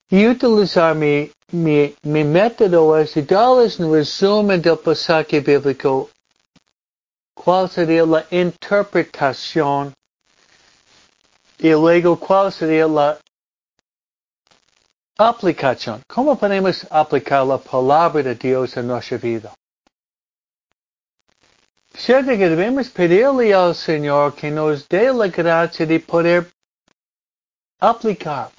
Y 0.09 0.25
utilizar 0.27 0.95
mi, 0.95 1.29
mi, 1.51 1.93
mi 2.03 2.23
método 2.23 2.97
es 2.97 3.13
darles 3.27 3.77
un 3.81 3.91
resumen 3.91 4.61
del 4.61 4.77
pasaje 4.77 5.41
bíblico. 5.41 6.09
¿Cuál 7.35 7.69
sería 7.69 8.05
la 8.05 8.25
interpretación? 8.31 9.96
Y 11.59 11.71
luego, 11.71 12.19
¿cuál 12.19 12.51
sería 12.51 12.87
la 12.87 13.19
aplicación? 15.17 16.03
¿Cómo 16.07 16.37
podemos 16.37 16.85
aplicar 16.91 17.45
la 17.45 17.57
palabra 17.57 18.21
de 18.21 18.35
Dios 18.35 18.77
en 18.77 18.87
nuestra 18.87 19.17
vida? 19.17 19.53
Cierto 21.95 22.29
que 22.29 22.49
debemos 22.49 22.89
pedirle 22.89 23.55
al 23.55 23.73
Señor 23.73 24.35
que 24.35 24.51
nos 24.51 24.87
dé 24.87 25.11
la 25.11 25.27
gracia 25.29 25.83
de 25.83 25.99
poder 25.99 26.47
aplicar, 27.79 28.51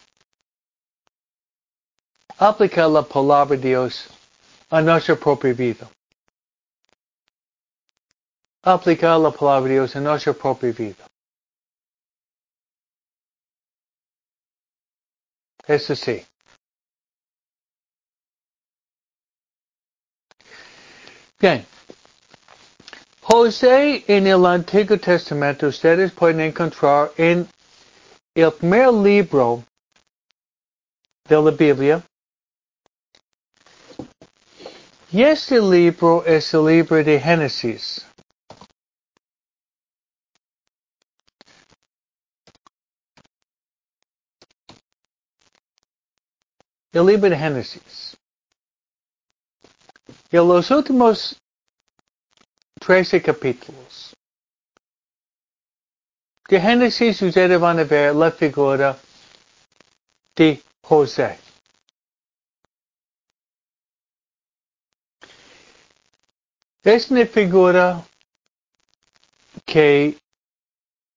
aplicar 2.37 2.91
la 2.91 3.03
palabra 3.03 3.57
de 3.57 3.69
Dios 3.69 4.09
a 4.71 4.81
nuestra 4.81 5.15
propia 5.15 5.53
vida. 5.53 5.89
Aplicar 8.63 9.21
la 9.21 9.31
palabra 9.31 9.69
de 9.69 9.75
Dios 9.75 9.95
a 9.95 10.01
nuestra 10.01 10.33
propia 10.33 10.73
vida. 10.73 11.08
Sí. 15.69 16.25
Bien. 21.39 21.67
José 23.21 24.03
en 24.09 24.27
el 24.27 24.47
Antiguo 24.47 24.99
Testamento 24.99 25.67
ustedes 25.67 26.11
pueden 26.13 26.41
encontrar 26.41 27.13
en 27.19 27.47
el 28.35 28.53
primer 28.53 28.95
libro 28.95 29.63
de 31.29 31.37
la 31.37 31.51
Biblia. 31.51 32.03
Y 35.13 35.23
este 35.23 35.61
libro 35.61 36.25
es 36.25 36.55
el 36.55 36.65
libro 36.65 37.05
de 37.05 37.21
Génesis. 37.21 38.08
El 46.99 47.07
libro 47.07 47.31
de 47.31 47.37
Génesis. 47.37 48.17
Y 50.33 50.37
en 50.37 50.49
los 50.49 50.69
últimos 50.73 51.41
13 52.81 53.23
capítulos. 53.23 54.17
De 56.49 56.61
Génesis 56.61 57.23
ustedes 57.23 57.61
van 57.61 57.79
a 57.79 57.85
ver 57.85 58.17
la 58.17 58.33
figura 58.33 58.99
de 60.35 60.61
José. 60.83 61.39
Es 66.83 67.13
una 67.13 67.27
figura 67.27 68.05
que 69.65 70.19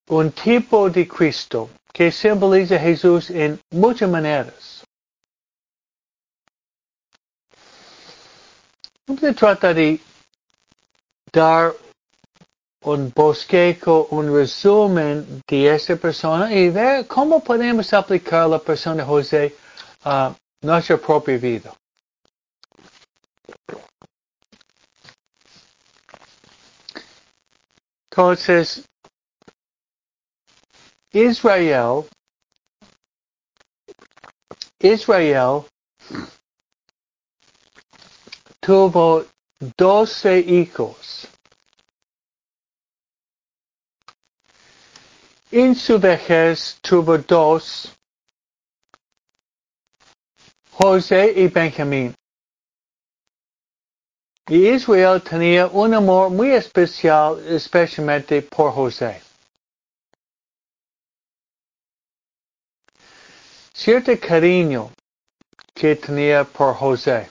un 0.06 0.30
tipo 0.30 0.88
de 0.88 1.08
Cristo 1.08 1.70
que 1.92 2.12
simboliza 2.12 2.76
a 2.76 2.78
Jesús 2.78 3.30
en 3.30 3.60
muchas 3.72 4.08
maneras. 4.08 4.71
No 9.08 9.16
se 9.16 9.32
trata 9.34 9.74
de 9.74 10.00
dar 11.32 11.74
un 12.84 13.12
bosquejo, 13.14 14.06
un 14.10 14.32
resumen 14.32 15.42
de 15.48 15.74
esa 15.74 15.96
persona 15.96 16.52
y 16.52 16.70
ver 16.70 17.06
cómo 17.06 17.42
podemos 17.42 17.92
aplicar 17.92 18.48
la 18.48 18.58
persona 18.58 19.04
José 19.04 19.56
a 20.04 20.34
nuestra 20.62 20.96
propia 20.98 21.36
vida. 21.38 21.74
Entonces, 28.10 28.84
Israel, 31.12 32.04
Israel 34.80 35.64
tuvo 38.62 39.26
doce 39.76 40.38
hijos. 40.38 41.26
En 45.50 45.74
su 45.74 45.98
vejez 45.98 46.78
tuvo 46.80 47.18
dos, 47.18 47.92
José 50.70 51.32
y 51.36 51.48
Benjamín. 51.48 52.14
Y 54.48 54.68
Israel 54.68 55.20
tenía 55.22 55.66
un 55.66 55.94
amor 55.94 56.30
muy 56.30 56.52
especial, 56.52 57.44
especialmente 57.46 58.42
por 58.42 58.72
José. 58.72 59.20
Cierto 63.74 64.12
cariño 64.18 64.92
que 65.74 65.96
tenía 65.96 66.44
por 66.44 66.74
José. 66.74 67.28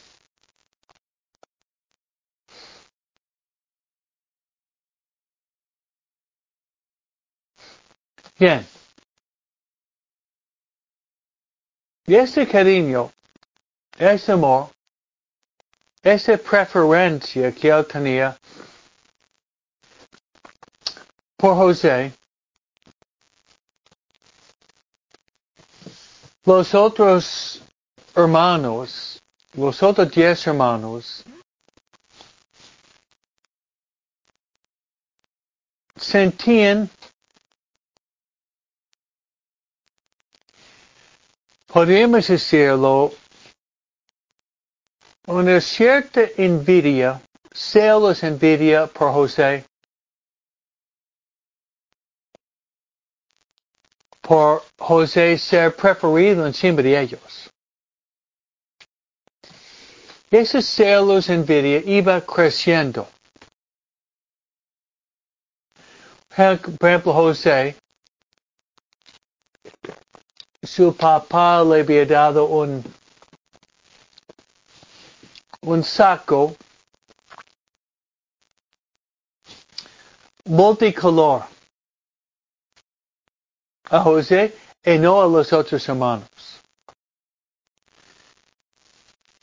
Bien. 8.42 8.66
Y 12.08 12.16
ese 12.16 12.48
cariño, 12.48 13.12
ese 14.00 14.32
amor, 14.32 14.72
esa 16.02 16.36
preferencia 16.40 17.52
que 17.52 17.70
él 17.70 17.86
tenía 17.86 18.36
por 21.38 21.56
José, 21.56 22.12
los 26.44 26.74
otros 26.74 27.62
hermanos, 28.16 29.22
los 29.54 29.84
otros 29.84 30.10
diez 30.10 30.48
hermanos, 30.48 31.24
sentían 35.96 36.90
podríamos 41.72 42.28
decirlo, 42.28 43.14
una 45.28 45.62
cierta 45.62 46.22
envidia, 46.38 47.22
celos 47.54 48.24
envidia 48.24 48.88
por 48.88 49.14
José, 49.14 49.66
por 54.22 54.64
José 54.78 55.38
ser 55.38 55.74
preferido 55.76 56.46
encima 56.46 56.82
de 56.82 57.00
ellos. 57.00 57.50
Esos 60.30 60.66
celos 60.66 61.30
envidia 61.30 61.82
iba 61.86 62.20
creciendo. 62.22 63.08
Por 66.36 66.90
ejemplo, 66.90 67.14
José, 67.14 67.76
su 70.72 70.96
papá 70.96 71.62
le 71.66 71.82
había 71.82 72.06
dado 72.06 72.46
un, 72.46 72.82
un 75.64 75.84
saco 75.84 76.56
multicolor 80.46 81.44
a 83.90 84.00
José 84.00 84.58
y 84.86 84.98
no 84.98 85.22
a 85.22 85.28
los 85.28 85.52
otros 85.52 85.90
hermanos. 85.90 86.30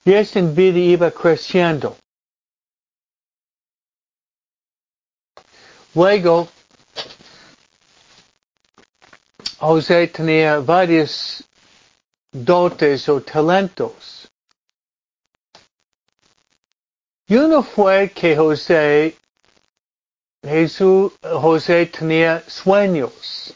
Y 0.06 0.14
esta 0.14 0.38
envidia 0.38 0.82
iba 0.82 1.10
creciendo. 1.10 1.94
Luego, 5.94 6.48
José 9.60 10.06
tenía 10.06 10.60
varios 10.60 11.42
dotes 12.30 13.08
o 13.08 13.20
talentos. 13.20 14.28
Y 17.26 17.36
uno 17.36 17.62
fue 17.62 18.10
que 18.10 18.36
José, 18.36 19.16
Jesús, 20.42 21.12
José 21.22 21.86
tenía 21.86 22.40
sueños. 22.48 23.54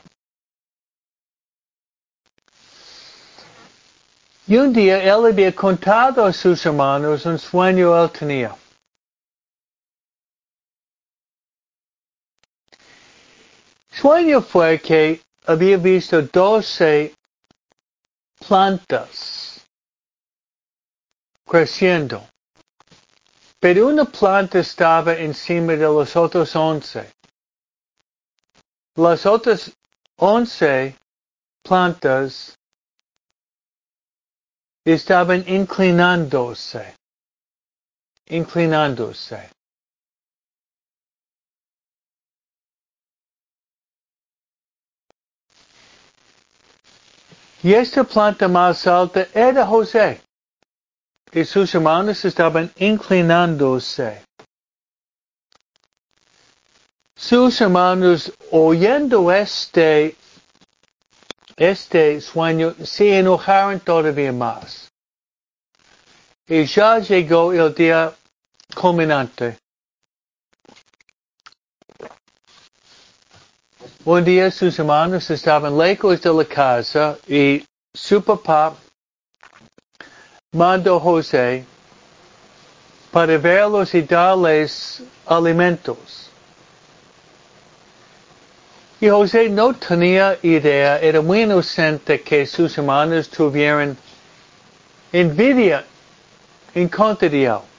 Y 4.49 4.57
un 4.57 4.73
día 4.73 5.03
él 5.05 5.25
había 5.25 5.55
contado 5.55 6.25
a 6.25 6.33
sus 6.33 6.67
hermanos 6.67 7.25
un 7.25 7.39
sueño 7.39 7.97
él 8.03 8.11
tenía. 8.11 8.57
Sueño 13.93 14.43
fue 14.43 14.81
que 14.81 15.23
había 15.47 15.77
visto 15.77 16.23
doce 16.23 17.15
plantas 18.47 19.65
creciendo, 21.45 22.27
pero 23.61 23.89
una 23.89 24.05
planta 24.05 24.59
estaba 24.59 25.15
encima 25.15 25.73
de 25.73 25.85
los 25.85 26.17
otros 26.17 26.55
once. 26.57 27.13
Las 28.97 29.27
otras 29.27 29.73
once 30.17 30.97
plantas 31.63 32.57
estaban 34.85 35.45
inclinándose, 35.49 36.95
inclinándose. 38.27 39.51
Y 47.63 47.75
esta 47.75 48.03
planta 48.03 48.49
más 48.49 48.87
alta 48.87 49.29
era 49.33 49.65
José. 49.65 50.21
Y 51.33 51.45
sus 51.45 51.75
hermanos 51.75 52.25
estaban 52.25 52.73
inclinándose. 52.77 54.25
Sus 57.15 57.61
hermanos, 57.61 58.33
oyendo 58.51 59.31
este, 59.31 60.17
este 61.57 62.21
sueño, 62.21 62.75
se 62.83 63.19
enojaron 63.19 63.79
todavía 63.79 64.33
más. 64.33 64.91
Y 66.49 66.65
ya 66.65 66.99
llegó 66.99 67.53
el 67.53 67.73
día 67.73 68.13
culminante. 68.75 69.62
Un 74.05 74.25
día 74.25 74.51
sus 74.51 74.77
hermanos 74.81 75.31
estaban 75.31 75.79
lejos 75.79 76.21
de 76.21 76.35
la 76.35 76.45
casa 76.45 77.17
y 77.29 77.65
su 77.95 78.21
papá 78.21 78.75
mandó 80.51 80.97
a 80.97 81.01
José 81.01 81.65
para 83.13 83.39
verlos 83.39 83.95
y 83.95 84.03
darles 84.03 85.05
alimentos. 85.25 86.33
Y 89.01 89.09
José 89.09 89.49
no 89.49 89.73
tenía 89.73 90.37
idea, 90.43 90.99
era 90.99 91.21
muy 91.21 91.43
inocente 91.43 92.23
que 92.23 92.45
sus 92.45 92.77
hermanos 92.77 93.29
tuvieran 93.29 93.97
envidia 95.13 95.85
en 96.75 96.89
contra 96.89 97.29
de 97.29 97.45
él. 97.45 97.72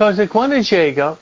Entonces 0.00 0.30
cuando 0.30 0.56
llega, 0.56 1.14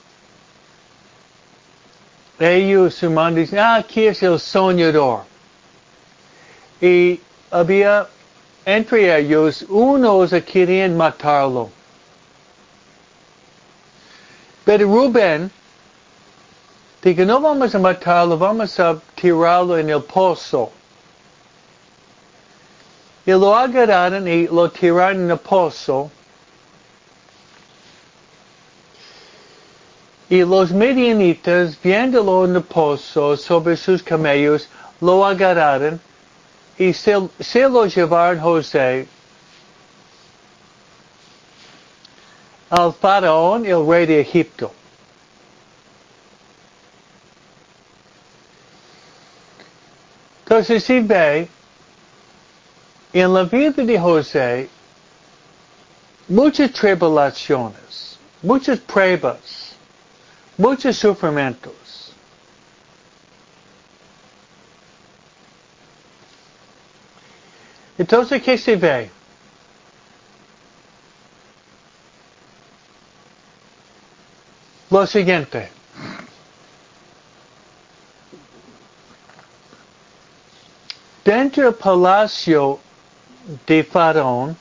ellos 2.39 2.95
su 2.95 3.11
madre 3.11 3.41
dicen, 3.41 3.59
ah, 3.59 3.75
aquí 3.75 4.07
es 4.07 4.23
el 4.23 4.39
soñador. 4.39 5.23
Y 6.79 7.19
había 7.51 8.07
entre 8.63 9.19
ellos 9.19 9.65
unos 9.67 10.29
que 10.29 10.45
querían 10.45 10.95
matarlo. 10.95 11.69
Pero 14.63 14.87
Rubén 14.87 15.51
dijo, 17.03 17.25
no 17.25 17.41
vamos 17.41 17.75
a 17.75 17.79
matarlo, 17.79 18.37
vamos 18.37 18.79
a 18.79 18.97
tirarlo 19.13 19.77
en 19.77 19.89
el 19.89 20.03
pozo. 20.03 20.71
Y 23.25 23.31
lo 23.31 23.53
agarraron 23.53 24.25
y 24.25 24.47
lo 24.47 24.71
tiraron 24.71 25.23
en 25.25 25.31
el 25.31 25.37
pozo. 25.37 26.09
Y 30.29 30.43
los 30.43 30.71
medianitas, 30.71 31.77
viéndolo 31.81 32.45
en 32.45 32.55
el 32.55 32.63
pozo 32.63 33.35
sobre 33.35 33.75
sus 33.75 34.03
camellos, 34.03 34.67
lo 35.01 35.25
agarraron 35.25 35.99
y 36.77 36.93
se, 36.93 37.15
se 37.39 37.67
lo 37.67 37.85
llevaron 37.85 38.39
José 38.39 39.07
al 42.69 42.93
faraón, 42.93 43.65
el 43.65 43.85
rey 43.85 44.05
de 44.05 44.21
Egipto. 44.21 44.71
Entonces 50.43 50.83
si 50.83 50.99
ve, 50.99 51.47
en 53.13 53.33
la 53.33 53.43
vida 53.43 53.83
de 53.83 53.99
José, 53.99 54.69
muchas 56.27 56.71
tribulaciones, 56.71 58.17
muchas 58.41 58.79
pruebas, 58.79 59.68
muchos 60.59 60.97
sufrimientos. 60.97 62.11
Entonces, 67.97 68.43
¿qué 68.43 68.57
se 68.57 68.75
ve? 68.75 69.09
Lo 74.89 75.07
siguiente. 75.07 75.71
Dentro 81.23 81.63
del 81.63 81.75
palacio 81.75 82.79
de 83.65 83.83
Faraón, 83.83 84.57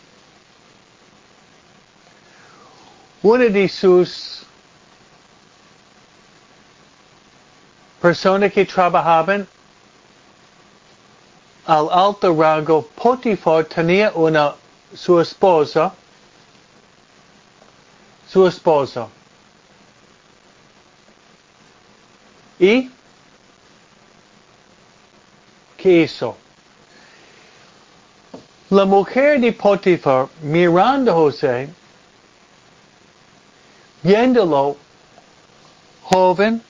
una 3.23 3.45
de 3.47 3.69
sus 3.69 4.45
personas 8.01 8.53
que 8.53 8.65
trabajaban 8.65 9.47
al 11.67 11.89
alto 11.91 12.35
rango, 12.35 12.83
Potifar 12.95 13.65
tenía 13.65 14.11
una, 14.15 14.55
su 14.95 15.21
esposa, 15.21 15.93
su 18.27 18.47
esposa. 18.47 19.09
¿Y 22.59 22.91
qué 25.77 26.03
hizo? 26.03 26.37
La 28.71 28.85
mujer 28.85 29.41
de 29.41 29.53
Potifar, 29.53 30.29
mirando 30.43 31.13
a 31.13 31.15
José, 31.15 31.69
viéndolo 34.03 34.77
joven, 36.03 36.63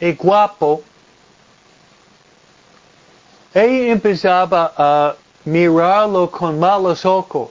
y 0.00 0.12
guapo, 0.12 0.82
ella 3.54 3.92
empezaba 3.92 4.72
a 4.76 5.16
mirarlo 5.44 6.30
con 6.30 6.58
malos 6.58 7.04
ojos. 7.06 7.50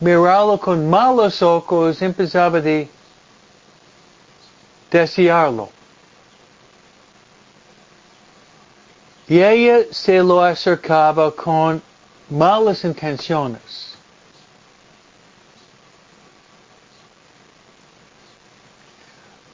Mirarlo 0.00 0.58
con 0.58 0.88
malos 0.88 1.42
ojos 1.42 2.00
empezaba 2.02 2.60
de 2.60 2.88
desearlo. 4.90 5.70
Y 9.26 9.40
ella 9.42 9.84
se 9.90 10.20
lo 10.20 10.42
acercaba 10.42 11.34
con 11.34 11.82
malas 12.30 12.84
intenciones. 12.84 13.97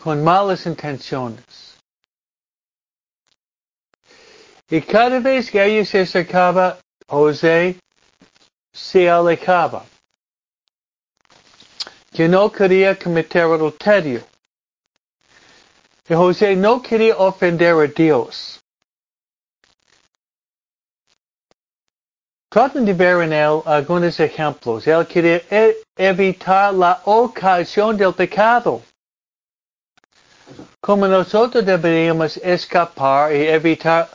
Con 0.04 0.22
malas 0.22 0.66
intenciones. 0.66 1.78
Y 4.68 4.82
cada 4.82 5.18
vez 5.18 5.50
que 5.50 5.64
ella 5.64 5.82
se 5.86 6.00
acercaba, 6.00 6.78
José 7.08 7.76
se 8.70 9.08
alejaba. 9.08 9.86
Que 12.12 12.28
no 12.28 12.52
quería 12.52 12.98
cometer 12.98 13.44
adulterio. 13.44 14.22
Y 16.06 16.12
José 16.12 16.54
no 16.54 16.82
quería 16.82 17.16
ofender 17.16 17.74
a 17.74 17.86
Dios. 17.86 18.60
Traten 22.50 22.84
de 22.84 22.92
ver 22.92 23.22
en 23.22 23.32
él 23.32 23.62
algunos 23.64 24.20
ejemplos. 24.20 24.86
Él 24.86 25.06
quería 25.06 25.40
e 25.50 25.82
evitar 25.96 26.74
la 26.74 27.00
ocasión 27.06 27.96
del 27.96 28.12
pecado. 28.12 28.82
Como 30.84 31.08
nosotros 31.08 31.64
deberíamos 31.64 32.36
escapar 32.36 33.34
y 33.34 33.46
evitar 33.46 34.06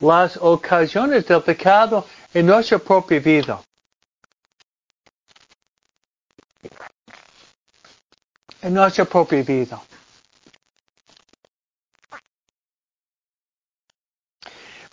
las 0.00 0.36
ocasiones 0.38 1.24
del 1.24 1.40
pecado 1.40 2.04
en 2.32 2.46
nuestra 2.46 2.80
propia 2.80 3.20
vida. 3.20 3.62
En 8.60 8.74
nuestra 8.74 9.04
propia 9.04 9.44
vida. 9.44 9.80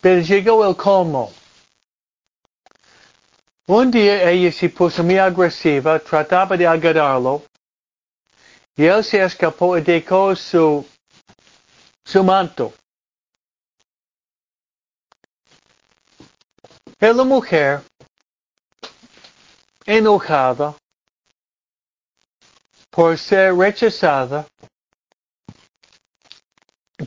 Pero 0.02 0.22
llegó 0.22 0.70
el 0.70 0.76
colmo. 0.76 1.32
Un 3.66 3.90
día 3.90 4.30
ella 4.30 4.52
se 4.52 4.70
puso 4.70 5.04
muy 5.04 5.18
agresiva, 5.18 5.98
trataba 5.98 6.56
de 6.56 6.68
agarrarlo, 6.68 7.42
y 8.76 8.86
él 8.86 9.04
se 9.04 9.24
escapó 9.24 9.78
y 9.78 9.82
dejó 9.82 10.36
su, 10.36 10.86
su 12.06 12.24
manto. 12.24 12.74
Y 17.00 17.14
la 17.14 17.24
mujer, 17.24 17.82
enojada 19.86 20.76
por 22.92 23.18
ser 23.18 23.56
rechazada, 23.56 24.46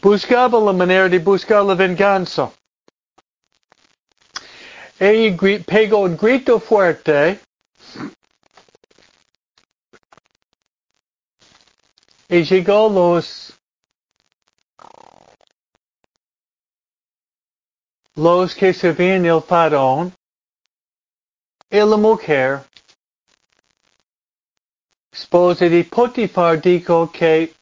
buscaba 0.02 0.58
la 0.58 0.72
manera 0.72 1.08
de 1.08 1.18
buscar 1.18 1.64
la 1.64 1.74
venganza. 1.74 2.50
Ella 4.98 5.36
pegó 5.64 5.98
un 6.00 6.16
grito 6.16 6.58
fuerte 6.58 7.40
y 12.28 12.42
llegó 12.44 12.88
los 12.88 13.52
los 18.16 18.54
que 18.54 18.72
servían 18.72 19.26
el 19.26 19.42
faraón 19.42 20.14
y 21.70 21.78
la 21.78 21.96
mujer 21.96 22.62
esposa 25.12 25.68
de 25.68 25.84
Potifar 25.84 26.60
dijo 26.60 27.10
que 27.10 27.52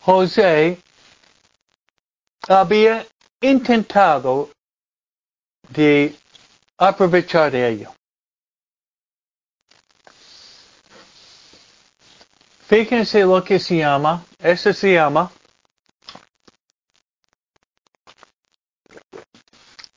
José 0.00 0.80
había 2.48 3.06
intentado 3.40 4.50
de 5.68 6.16
aprovechar 6.78 7.50
de 7.50 7.68
ello. 7.68 7.97
Fíjense 12.68 13.24
lo 13.24 13.42
que 13.42 13.58
se 13.58 13.78
llama, 13.78 14.22
eso 14.38 14.74
se 14.74 14.92
llama, 14.92 15.30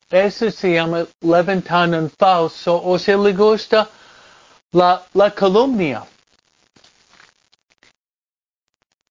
eso 0.10 0.50
se 0.50 0.76
llama 0.76 1.06
levantando 1.20 1.98
un 1.98 2.10
falso, 2.10 2.82
o 2.82 2.98
se 2.98 3.18
le 3.18 3.34
gusta 3.34 3.90
la, 4.72 5.06
la 5.14 5.32
calumnia. 5.32 6.08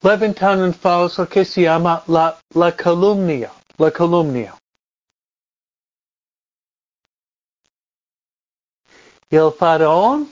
Levantando 0.03 0.64
un 0.64 0.73
falso 0.73 1.29
que 1.29 1.44
se 1.44 1.61
llama 1.61 2.03
la, 2.07 2.40
la 2.55 2.75
calumnia, 2.75 3.53
la 3.77 3.90
calumnia. 3.90 4.55
Y 9.29 9.37
el 9.37 9.53
faraón, 9.53 10.31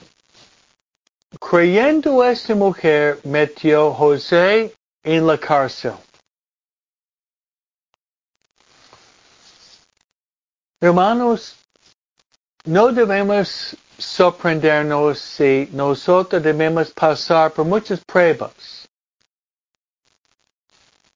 creyendo 1.49 2.23
esta 2.23 2.55
mujer, 2.55 3.21
metió 3.25 3.95
José 3.95 4.75
en 5.03 5.27
la 5.27 5.39
cárcel. 5.39 5.95
Hermanos, 10.79 11.57
no 12.65 12.93
debemos 12.93 13.75
sorprendernos 13.97 15.19
si 15.19 15.71
nosotros 15.73 16.43
debemos 16.43 16.91
pasar 16.91 17.51
por 17.53 17.65
muchas 17.65 18.05
pruebas 18.05 18.87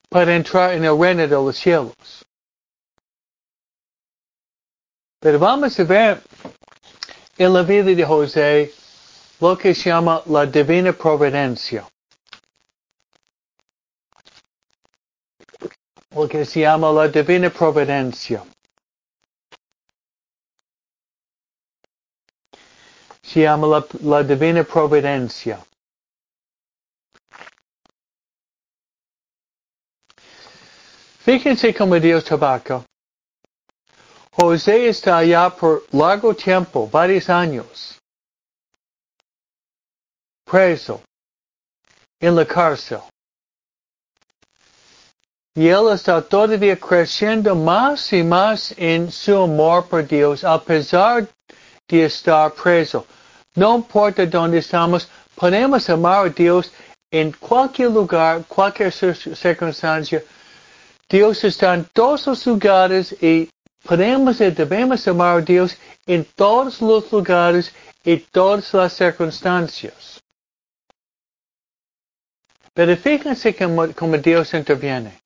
para 0.08 0.34
entrar 0.34 0.72
en 0.72 0.86
el 0.86 0.98
reino 0.98 1.22
de 1.22 1.28
los 1.28 1.56
cielos. 1.58 2.24
Pero 5.20 5.38
vamos 5.38 5.78
a 5.78 5.84
ver 5.84 6.22
en 7.36 7.52
la 7.52 7.62
vida 7.62 7.84
de 7.94 8.04
José 8.04 8.81
lo 9.42 9.58
que 9.58 9.74
se 9.74 9.90
llama 9.90 10.22
la 10.26 10.46
divina 10.46 10.92
providencia. 10.92 11.84
Lo 16.14 16.28
que 16.28 16.44
se 16.44 16.60
llama 16.60 16.92
la 16.92 17.08
divina 17.08 17.50
providencia. 17.50 18.44
Se 23.20 23.40
llama 23.40 23.66
la, 23.66 23.84
la 24.02 24.22
divina 24.22 24.62
providencia. 24.62 25.58
Fíjense 31.24 31.74
cómo 31.74 31.98
Dios 31.98 32.22
trabaja. 32.22 32.84
José 34.30 34.88
está 34.88 35.18
allá 35.18 35.50
por 35.50 35.82
largo 35.90 36.32
tiempo, 36.32 36.88
varios 36.88 37.28
años, 37.28 38.01
preso, 40.52 41.00
en 42.20 42.36
la 42.36 42.44
cárcel. 42.44 43.00
Y 45.54 45.68
él 45.68 45.90
está 45.92 46.20
todavía 46.20 46.76
creciendo 46.76 47.54
más 47.54 48.12
y 48.12 48.22
más 48.22 48.74
en 48.76 49.10
su 49.10 49.34
amor 49.34 49.86
por 49.86 50.06
Dios, 50.06 50.44
a 50.44 50.58
pesar 50.58 51.26
de 51.88 52.04
estar 52.04 52.52
preso. 52.52 53.06
No 53.54 53.76
importa 53.76 54.26
dónde 54.26 54.58
estamos, 54.58 55.08
podemos 55.34 55.88
amar 55.88 56.26
a 56.26 56.28
Dios 56.28 56.70
en 57.10 57.32
cualquier 57.32 57.90
lugar, 57.90 58.44
cualquier 58.46 58.92
circunstancia. 58.92 60.22
Dios 61.08 61.44
está 61.44 61.74
en 61.74 61.84
todos 61.94 62.26
los 62.26 62.46
lugares 62.46 63.16
y 63.22 63.48
Podemos 63.84 64.40
y 64.40 64.48
debemos 64.50 65.08
amar 65.08 65.38
a 65.38 65.40
Dios 65.40 65.76
en 66.06 66.24
todos 66.36 66.80
los 66.80 67.10
lugares 67.10 67.72
y 68.04 68.16
todas 68.16 68.72
las 68.74 68.92
circunstancias. 68.92 70.21
Pero 72.74 72.96
fíjense 72.96 73.54
cómo, 73.54 74.16
Dios 74.16 74.54
interviene. 74.54 75.20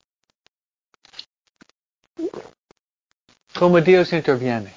Cómo 3.57 3.79
Dios 3.79 4.11
interviene. 4.11 4.73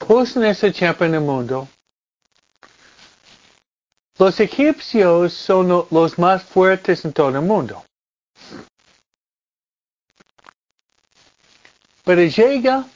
Justo 0.00 0.40
en 0.40 0.46
ese 0.46 0.72
tiempo 0.72 1.04
en 1.04 1.14
el 1.14 1.20
mundo, 1.20 1.68
los 4.18 4.40
egipcios 4.40 5.32
son 5.32 5.86
los 5.90 6.18
más 6.18 6.42
fuertes 6.42 7.04
en 7.04 7.12
todo 7.12 7.28
el 7.28 7.42
mundo. 7.42 7.84
Pero 12.04 12.22
llega 12.22 12.86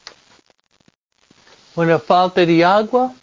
una 1.75 1.99
falta 1.99 2.45
de 2.45 2.63
agua. 2.63 3.13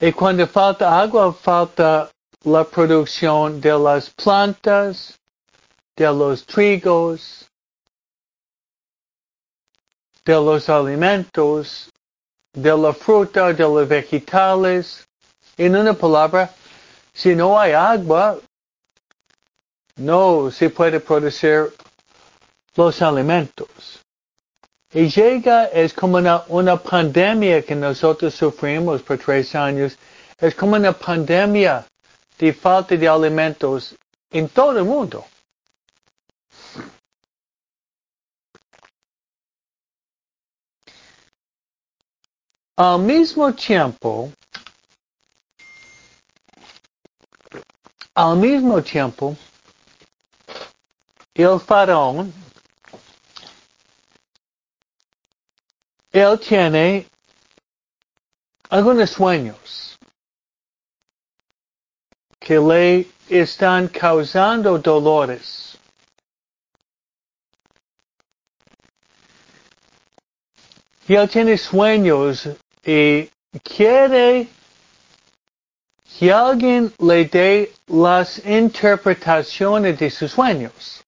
Y 0.00 0.12
cuando 0.12 0.46
falta 0.46 1.00
agua, 1.00 1.32
falta 1.32 2.10
la 2.44 2.64
producción 2.64 3.60
de 3.60 3.78
las 3.78 4.08
plantas, 4.10 5.18
de 5.96 6.06
los 6.06 6.46
trigos, 6.46 7.46
de 10.24 10.32
los 10.32 10.68
alimentos, 10.68 11.90
de 12.54 12.76
la 12.76 12.94
fruta, 12.94 13.52
de 13.52 13.62
los 13.62 13.86
vegetales. 13.86 15.06
En 15.58 15.76
una 15.76 15.92
palabra, 15.92 16.50
si 17.12 17.34
no 17.34 17.60
hay 17.60 17.72
agua, 17.72 18.38
no 19.96 20.50
se 20.50 20.70
puede 20.70 20.98
producir 20.98 21.74
los 22.74 23.02
alimentos. 23.02 24.00
Y 24.92 25.08
llega, 25.08 25.66
es 25.66 25.94
como 25.94 26.16
una, 26.16 26.42
una 26.48 26.76
pandemia 26.76 27.62
que 27.62 27.76
nosotros 27.76 28.34
sufrimos 28.34 29.02
por 29.02 29.18
tres 29.18 29.54
años, 29.54 29.96
es 30.38 30.54
como 30.54 30.74
una 30.74 30.92
pandemia 30.92 31.86
de 32.38 32.52
falta 32.52 32.96
de 32.96 33.06
alimentos 33.06 33.94
en 34.30 34.48
todo 34.48 34.78
el 34.78 34.84
mundo. 34.84 35.24
Al 42.76 42.98
mismo 42.98 43.52
tiempo, 43.52 44.32
al 48.14 48.36
mismo 48.38 48.82
tiempo, 48.82 49.36
el 51.34 51.60
faraón, 51.60 52.32
él 56.12 56.38
tiene 56.40 57.06
algunos 58.68 59.10
sueños 59.10 59.98
que 62.38 62.58
le 62.58 63.06
están 63.28 63.88
causando 63.88 64.78
dolores. 64.78 65.78
Y 71.06 71.14
él 71.14 71.28
tiene 71.28 71.58
sueños 71.58 72.48
y 72.84 73.28
quiere 73.62 74.48
que 76.18 76.32
alguien 76.32 76.92
le 76.98 77.24
dé 77.24 77.72
las 77.88 78.44
interpretaciones 78.44 79.98
de 79.98 80.10
sus 80.10 80.32
sueños. 80.32 81.04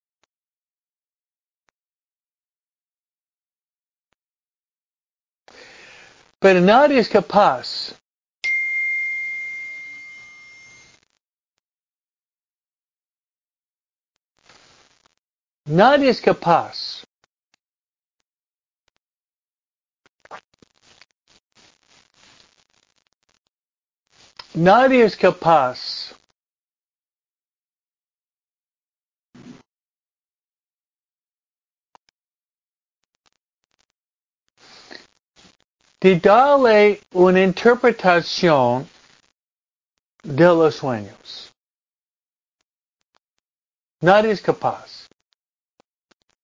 Pero 6.42 6.60
nadie 6.60 6.98
es 6.98 7.08
capaz 7.08 7.94
Nadie 15.64 16.08
es 16.08 16.20
capaz 16.20 17.04
Nadie 24.54 25.04
es 25.04 25.16
capaz 25.16 26.11
de 36.02 36.18
darle 36.18 37.00
una 37.12 37.40
interpretación 37.44 38.88
de 40.24 40.44
los 40.44 40.74
sueños. 40.74 41.52
Nadie 44.00 44.32
es 44.32 44.40
capaz 44.40 45.08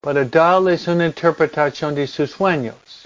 para 0.00 0.24
darles 0.24 0.86
una 0.86 1.06
interpretación 1.06 1.92
de 1.96 2.06
sus 2.06 2.30
sueños. 2.30 3.04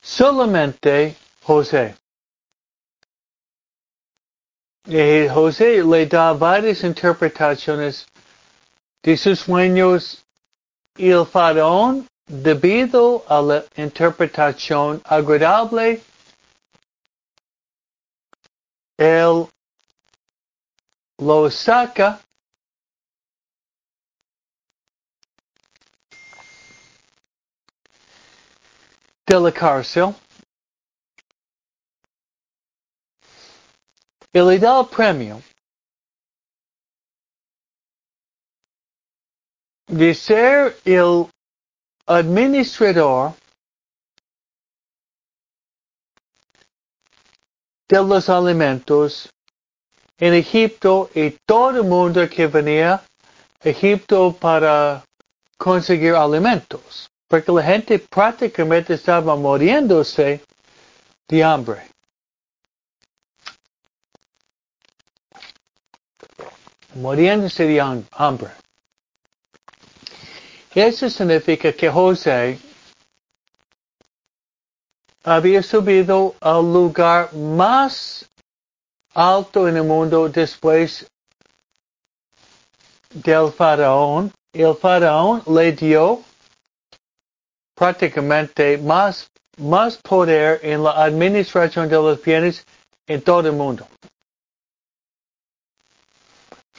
Solamente 0.00 1.14
José. 1.42 1.99
Y 4.92 5.28
José 5.28 5.84
le 5.84 6.04
da 6.04 6.32
varias 6.32 6.82
interpretaciones 6.82 8.08
de 9.04 9.16
sus 9.16 9.38
sueños 9.38 10.24
y 10.96 11.10
el 11.10 11.24
faraón, 11.24 12.08
debido 12.26 13.22
a 13.28 13.40
la 13.40 13.64
interpretación 13.76 15.00
agradable, 15.04 16.02
él 18.98 19.48
lo 21.18 21.50
saca 21.52 22.20
de 29.24 29.38
la 29.38 29.52
cárcel 29.52 30.16
el 34.32 34.86
premio 34.90 35.42
de 39.86 40.14
ser 40.14 40.76
el 40.84 41.26
administrador 42.06 43.34
de 47.88 48.02
los 48.04 48.28
alimentos 48.28 49.28
en 50.18 50.34
Egipto 50.34 51.10
y 51.14 51.30
todo 51.46 51.70
el 51.70 51.84
mundo 51.84 52.28
que 52.28 52.46
venía 52.46 52.94
a 52.94 53.68
Egipto 53.68 54.32
para 54.38 55.04
conseguir 55.58 56.14
alimentos 56.14 57.10
porque 57.30 57.52
la 57.52 57.62
gente 57.62 58.00
prácticamente 58.00 58.94
estaba 58.94 59.36
muriéndose 59.36 60.42
de 61.28 61.44
hambre. 61.44 61.86
Muriéndose 66.94 67.66
de 67.66 67.80
hambre. 67.80 68.50
Eso 70.74 71.08
significa 71.10 71.72
que 71.72 71.90
José 71.90 72.58
había 75.24 75.62
subido 75.62 76.34
al 76.40 76.72
lugar 76.72 77.32
más 77.34 78.28
alto 79.14 79.68
en 79.68 79.76
el 79.76 79.84
mundo 79.84 80.28
después 80.28 81.06
del 83.12 83.50
faraón. 83.52 84.32
El 84.52 84.74
faraón 84.74 85.42
le 85.46 85.72
dio 85.72 86.22
prácticamente 87.74 88.78
más, 88.78 89.30
más 89.58 89.96
poder 89.96 90.60
en 90.62 90.82
la 90.82 91.02
administración 91.02 91.88
de 91.88 91.96
los 91.96 92.22
bienes 92.22 92.64
en 93.06 93.22
todo 93.22 93.48
el 93.48 93.54
mundo. 93.54 93.86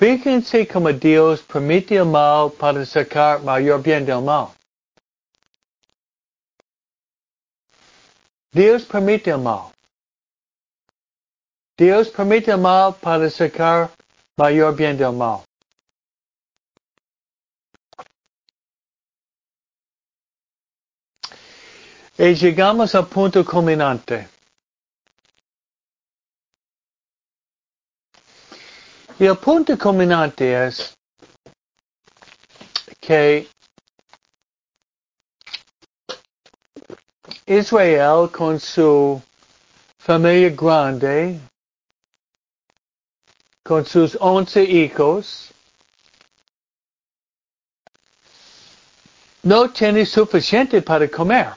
Fíjense 0.01 0.67
cómo 0.67 0.91
Dios 0.91 1.43
permite 1.43 1.95
el 1.97 2.05
mal 2.05 2.49
para 2.53 2.83
sacar 2.87 3.43
mayor 3.43 3.83
bien 3.83 4.03
del 4.03 4.19
mal. 4.23 4.47
Dios 8.51 8.83
permite 8.83 9.29
el 9.29 9.37
mal. 9.37 9.71
Dios 11.77 12.09
permite 12.09 12.49
el 12.49 12.57
mal 12.57 12.95
para 12.95 13.29
sacar 13.29 13.91
mayor 14.39 14.75
bien 14.75 14.97
del 14.97 15.13
mal. 15.13 15.43
Y 22.17 22.33
llegamos 22.33 22.95
al 22.95 23.05
punto 23.05 23.45
culminante. 23.45 24.27
Y 29.19 29.25
el 29.25 29.37
punto 29.37 29.77
culminante 29.77 30.67
es 30.67 30.95
que 32.99 33.47
Israel 37.45 38.29
con 38.31 38.59
su 38.59 39.21
familia 39.99 40.49
grande, 40.49 41.39
con 43.63 43.85
sus 43.85 44.17
once 44.19 44.63
hijos, 44.63 45.51
no 49.43 49.69
tiene 49.71 50.05
suficiente 50.05 50.81
para 50.81 51.07
comer. 51.07 51.55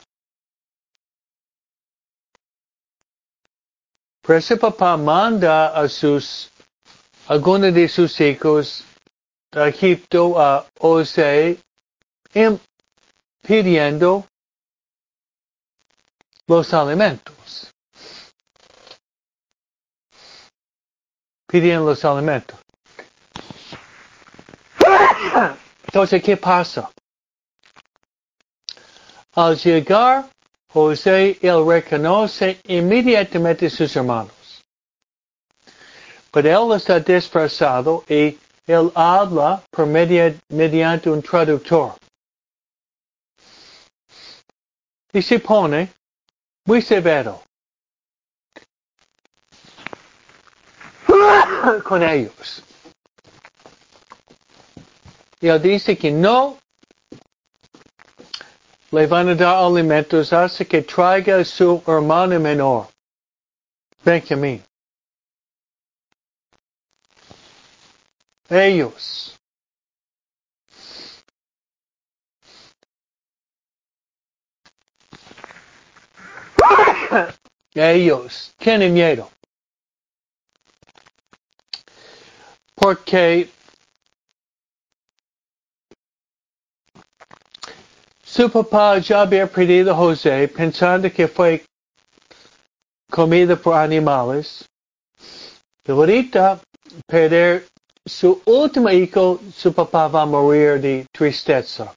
Por 4.23 4.59
papá 4.59 4.97
manda 4.97 5.79
a 5.79 5.87
sus, 5.87 6.51
algunos 7.29 7.72
de 7.72 7.89
sus 7.89 8.20
hijos 8.20 8.85
a 9.53 9.68
Egipto 9.68 10.41
a 10.41 10.66
Ose 10.81 11.59
pidiendo 13.43 14.27
los 16.47 16.75
alimentos. 16.75 17.72
Pidiendo 21.47 21.87
los 21.87 22.05
alimentos. 22.05 22.59
Entonces, 25.87 26.22
¿qué 26.22 26.37
pasa? 26.37 26.91
Al 29.37 29.57
llegar 29.57 30.29
José 30.75 31.39
él 31.41 31.64
reconoce 31.64 32.61
inmediatamente 32.66 33.70
sus 33.70 33.95
hermanos. 33.95 34.34
Pero 36.35 36.49
él 36.49 36.76
está 36.76 36.99
disfrazado 36.99 38.03
y 38.09 38.37
él 38.66 38.91
habla 38.97 39.62
por 39.70 39.87
media, 39.87 40.35
mediante 40.49 41.09
un 41.09 41.22
traductor. 41.22 41.95
Y 45.12 45.22
se 45.22 45.39
pone 45.39 45.93
muy 46.66 46.82
severo 46.82 47.41
con 51.85 52.03
ellos. 52.03 52.64
Y 55.41 55.47
él 55.47 55.62
dice 55.62 55.97
que 55.97 56.11
no 56.11 56.59
le 58.91 59.07
van 59.07 59.28
a 59.28 59.37
dar 59.37 59.62
alimentos 59.62 60.32
hasta 60.32 60.64
que 60.64 60.82
traiga 60.82 61.45
su 61.45 61.80
hermano 61.87 62.41
menor, 62.41 62.89
Benjamín. 64.03 64.61
Ellos. 68.49 69.39
Ellos 77.75 78.55
tienen 78.59 78.93
miedo. 78.93 79.31
Porque 82.75 83.51
Su 88.35 88.51
papá 88.51 88.99
ya 88.99 89.21
había 89.21 89.47
perdido 89.47 89.95
José 89.95 90.49
pensando 90.49 91.09
que 91.09 91.29
fue 91.29 91.65
comida 93.09 93.55
por 93.55 93.77
animales. 93.77 94.69
Y 95.87 95.93
ahorita, 95.93 96.61
perder 97.07 97.69
su 98.07 98.43
último 98.47 98.91
hijo, 98.91 99.41
su 99.55 99.73
papá 99.73 100.09
va 100.09 100.23
a 100.23 100.27
morir 100.27 100.81
de 100.81 101.07
tristeza. 101.11 101.95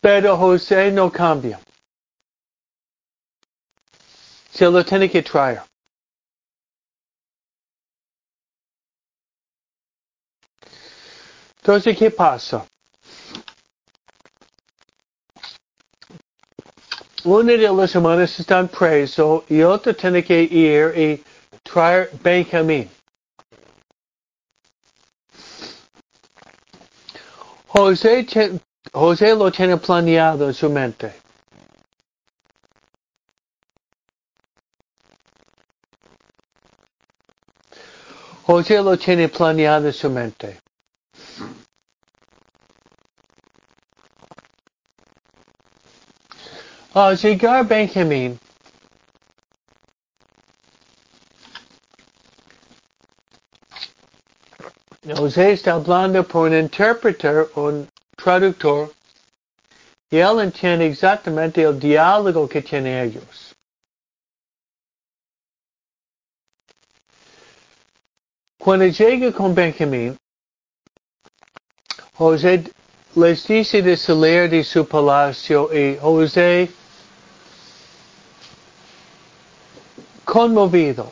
Pero 0.00 0.36
José 0.36 0.92
no 0.92 1.10
cambia. 1.10 1.58
Se 4.52 4.66
lo 4.66 4.84
tiene 4.84 5.10
que 5.10 5.22
traer. 5.22 5.62
Entonces, 11.56 11.96
¿qué 11.96 12.10
pasa? 12.10 12.66
Uno 17.24 17.44
de 17.44 17.56
los 17.56 17.94
hermanos 17.94 18.38
están 18.38 18.68
presos 18.68 19.44
y 19.48 19.62
otro 19.62 19.96
tiene 19.96 20.22
que 20.22 20.42
ir 20.42 20.92
y 20.94 21.33
traer 21.74 22.08
Benjamín. 22.22 22.88
José, 27.66 28.24
José 28.92 29.34
lo 29.34 29.50
tiene 29.50 29.76
planeado 29.78 30.46
en 30.46 30.54
su 30.54 30.70
mente. 30.70 31.12
José 38.46 38.80
lo 38.80 38.96
tiene 38.96 39.28
planeado 39.28 39.88
en 39.88 39.92
su 39.92 40.08
mente. 40.08 40.60
Al 46.94 47.16
llegar 47.16 47.66
Benjamín, 47.66 48.38
José 55.24 55.52
está 55.52 55.72
hablando 55.72 56.22
por 56.22 56.50
un 56.50 56.54
intérprete, 56.54 57.48
un 57.56 57.88
traductor, 58.14 58.92
y 60.10 60.18
él 60.18 60.38
entiende 60.40 60.84
exactamente 60.84 61.62
el 61.62 61.80
diálogo 61.80 62.46
que 62.46 62.60
tienen 62.60 63.08
ellos. 63.08 63.54
Cuando 68.58 68.84
llega 68.84 69.32
con 69.32 69.54
Benjamín, 69.54 70.14
José 72.18 72.64
les 73.14 73.46
dice 73.46 73.80
de 73.80 73.96
salir 73.96 74.50
de 74.50 74.62
su 74.62 74.86
palacio 74.86 75.72
y 75.72 75.96
José 75.96 76.70
conmovido 80.26 81.10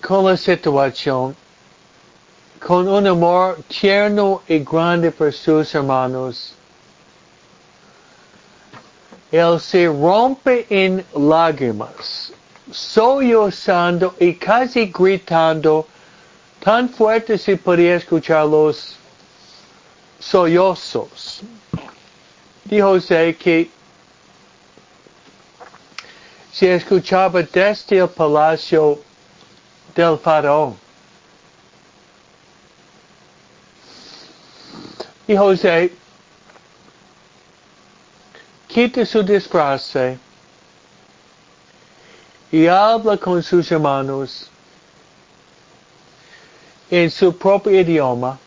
con 0.00 0.24
la 0.24 0.36
situación, 0.36 1.41
con 2.64 2.86
un 2.86 3.06
amor 3.08 3.58
tierno 3.68 4.42
y 4.46 4.60
grande 4.60 5.10
por 5.10 5.32
sus 5.32 5.74
hermanos. 5.74 6.54
Él 9.32 9.58
se 9.58 9.86
rompe 9.86 10.66
en 10.70 11.04
lágrimas, 11.14 12.32
sollozando 12.70 14.14
y 14.20 14.34
casi 14.34 14.92
gritando, 14.92 15.86
tan 16.62 16.88
fuerte 16.88 17.36
se 17.36 17.56
podía 17.56 17.96
escuchar 17.96 18.46
los 18.46 18.96
sollozos. 20.20 21.40
Dijo 22.64 22.96
que 23.40 23.70
se 26.52 26.74
escuchaba 26.74 27.42
desde 27.42 27.98
el 27.98 28.08
palacio 28.08 29.00
del 29.96 30.16
faraón. 30.18 30.81
Y 35.26 35.36
José 35.36 35.92
quita 38.68 39.04
su 39.06 39.22
disfraz 39.22 39.94
y 42.50 42.66
habla 42.66 43.16
con 43.16 43.42
sus 43.42 43.70
hermanos 43.70 44.50
en 46.90 47.10
su 47.10 47.36
propio 47.36 47.80
idioma. 47.80 48.38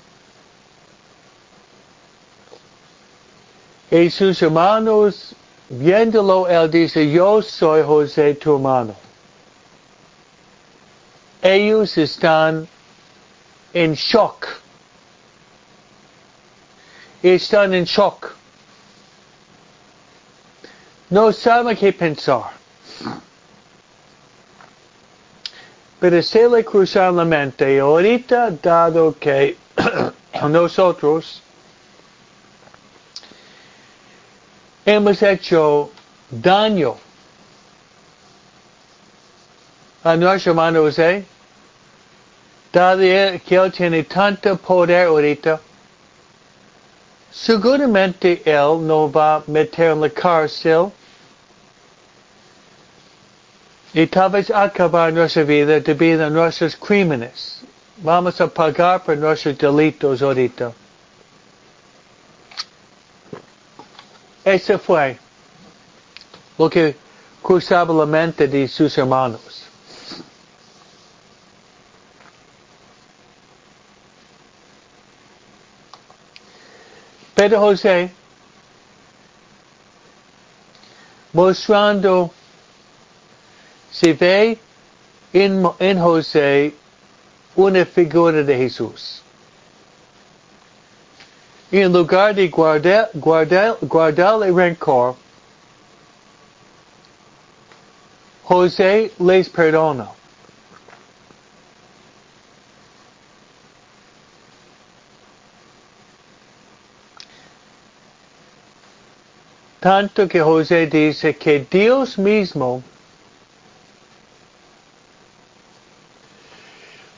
Y 3.90 4.10
sus 4.10 4.42
hermanos 4.42 5.36
Viéndolo, 5.70 6.48
él 6.48 6.70
dice, 6.70 7.10
yo 7.10 7.42
soy 7.42 7.82
José 7.82 8.36
tu 8.36 8.56
hermano. 8.56 8.96
Ellos 11.42 11.98
están 11.98 12.68
en 13.74 13.94
shock. 13.94 14.48
Están 17.26 17.74
en 17.74 17.86
shock. 17.86 18.36
No 21.10 21.32
saben 21.32 21.76
qué 21.76 21.92
pensar. 21.92 22.52
Pero 26.00 26.22
se 26.22 26.48
le 26.48 26.64
cruzan 26.64 27.16
la 27.16 27.26
mente. 27.26 27.80
Ahorita, 27.80 28.52
dado 28.52 29.16
que 29.20 29.58
nosotros 30.50 31.42
hemos 34.86 35.20
hecho 35.24 35.90
daño 36.30 36.96
a 40.04 40.16
nuestro 40.16 40.52
hermano 40.52 40.82
José, 40.82 41.26
dado 42.72 43.00
que 43.00 43.56
él 43.56 43.72
tiene 43.72 44.04
tanto 44.04 44.58
poder 44.58 45.08
ahorita, 45.08 45.60
seguramente 47.36 48.42
él 48.46 48.88
no 48.88 49.12
va 49.12 49.36
a 49.36 49.44
meter 49.48 49.92
en 49.92 50.02
la 50.02 50.10
cárcel 50.10 50.92
y 53.94 54.08
tal 54.08 54.32
vez 54.32 54.50
acabar 54.50 55.12
nuestra 55.12 55.44
vida 55.44 55.80
debido 55.80 56.26
a 56.26 56.30
nuestros 56.30 56.76
crímenes. 56.76 57.62
Vamos 57.98 58.40
a 58.40 58.48
pagar 58.48 59.04
por 59.04 59.18
nuestros 59.18 59.58
delitos 59.58 60.22
ahorita. 60.22 60.72
Eso 64.44 64.80
fue 64.80 65.18
lo 66.58 66.70
que 66.70 66.96
cruzaba 67.42 67.94
la 67.94 68.06
mente 68.06 68.48
de 68.48 68.68
sus 68.68 68.98
hermanos. 68.98 69.66
Pero 77.46 77.60
José, 77.60 78.10
mostrando, 81.32 82.32
se 83.92 84.14
ve 84.14 84.58
en, 85.32 85.64
en 85.78 86.00
José 86.00 86.74
una 87.56 87.86
figura 87.86 88.42
de 88.42 88.58
Jesús. 88.58 89.22
Y 91.70 91.82
en 91.82 91.94
lugar 91.94 92.34
de 92.34 92.48
guardar, 92.48 93.12
guardar, 93.14 93.78
guardarle 93.80 94.52
rencor, 94.52 95.16
José 98.44 99.12
les 99.20 99.50
perdona. 99.50 100.10
Tanto 109.86 110.28
que 110.28 110.42
José 110.42 110.88
dice 110.88 111.38
que 111.38 111.60
Dios 111.60 112.18
mismo 112.18 112.82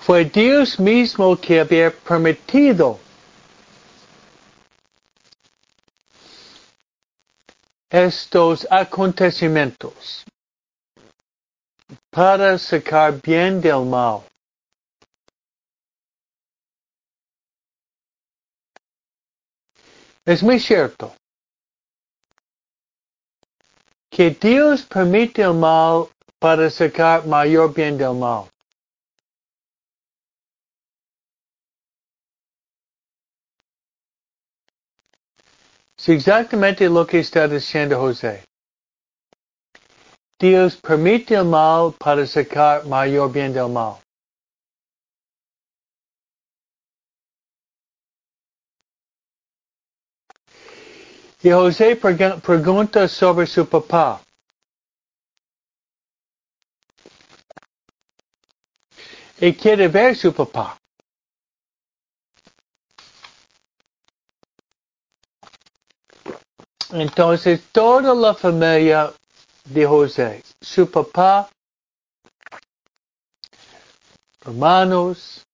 fue 0.02 0.26
Dios 0.26 0.78
mismo 0.78 1.38
que 1.40 1.62
había 1.62 1.90
permitido 1.92 3.00
estos 7.90 8.68
acontecimientos 8.70 10.26
para 12.10 12.58
sacar 12.58 13.22
bien 13.22 13.62
del 13.62 13.86
mal. 13.86 14.24
Es 20.26 20.44
muy 20.44 20.60
cierto 20.60 21.16
que 24.18 24.32
Dios 24.32 24.82
permite 24.82 25.44
el 25.44 25.54
mal 25.54 26.10
para 26.40 26.72
sacar 26.72 27.28
mayor 27.28 27.72
bien 27.72 28.00
del 28.00 28.16
mal. 28.16 28.50
Es 36.00 36.10
exactamente 36.10 36.90
lo 36.90 37.06
que 37.06 37.20
está 37.20 37.48
diciendo 37.48 38.00
José. 38.00 38.44
Dios 40.40 40.78
permite 40.78 41.36
el 41.36 41.46
mal 41.46 41.94
para 42.00 42.26
sacar 42.26 42.88
mayor 42.88 43.32
bien 43.32 43.54
del 43.54 43.70
mal. 43.70 43.98
Y 51.44 51.52
José 51.52 51.96
pregunta 51.96 53.08
sobre 53.08 53.46
su 53.46 53.68
papá. 53.68 54.22
Y 59.40 59.54
quiere 59.54 59.88
ver 59.88 60.16
su 60.16 60.34
papá. 60.34 60.78
Entonces 66.92 67.62
toda 67.72 68.16
la 68.16 68.34
familia 68.34 69.14
de 69.66 69.86
José, 69.86 70.44
su 70.62 70.90
papá, 70.90 71.50
hermanos, 74.42 75.46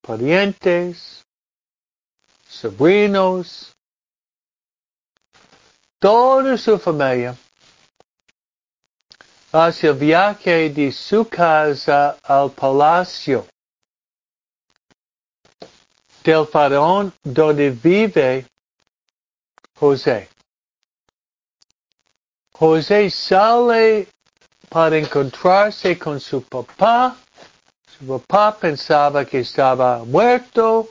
parientes, 0.00 1.26
sobrinos, 2.48 3.76
toda 5.98 6.56
su 6.56 6.78
familia 6.78 7.36
hace 9.52 9.88
el 9.88 9.94
viaje 9.94 10.70
de 10.70 10.92
su 10.92 11.26
casa 11.28 12.16
al 12.22 12.50
palacio 12.50 13.46
del 16.22 16.46
faraón 16.46 17.12
donde 17.24 17.70
vive 17.70 18.46
José. 19.74 20.28
José 22.52 23.08
sale 23.10 24.08
para 24.68 24.98
encontrarse 24.98 25.98
con 25.98 26.20
su 26.20 26.42
papá. 26.42 27.16
Su 27.98 28.06
papá 28.06 28.58
pensaba 28.58 29.24
que 29.24 29.38
estaba 29.40 30.04
muerto, 30.04 30.88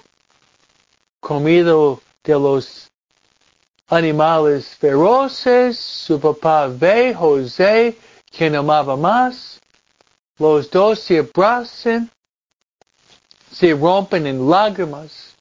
comido 1.20 2.02
de 2.24 2.34
los 2.34 2.87
animales 3.88 4.76
feroces. 4.76 5.78
Su 5.78 6.20
papá 6.20 6.68
ve 6.68 7.14
José, 7.14 7.98
quien 8.30 8.56
amaba 8.56 8.96
más. 8.96 9.60
Los 10.38 10.70
dos 10.70 11.00
se 11.00 11.20
abrazan, 11.20 12.10
se 13.52 13.74
rompen 13.74 14.28
en 14.28 14.50
lágrimas. 14.50 15.34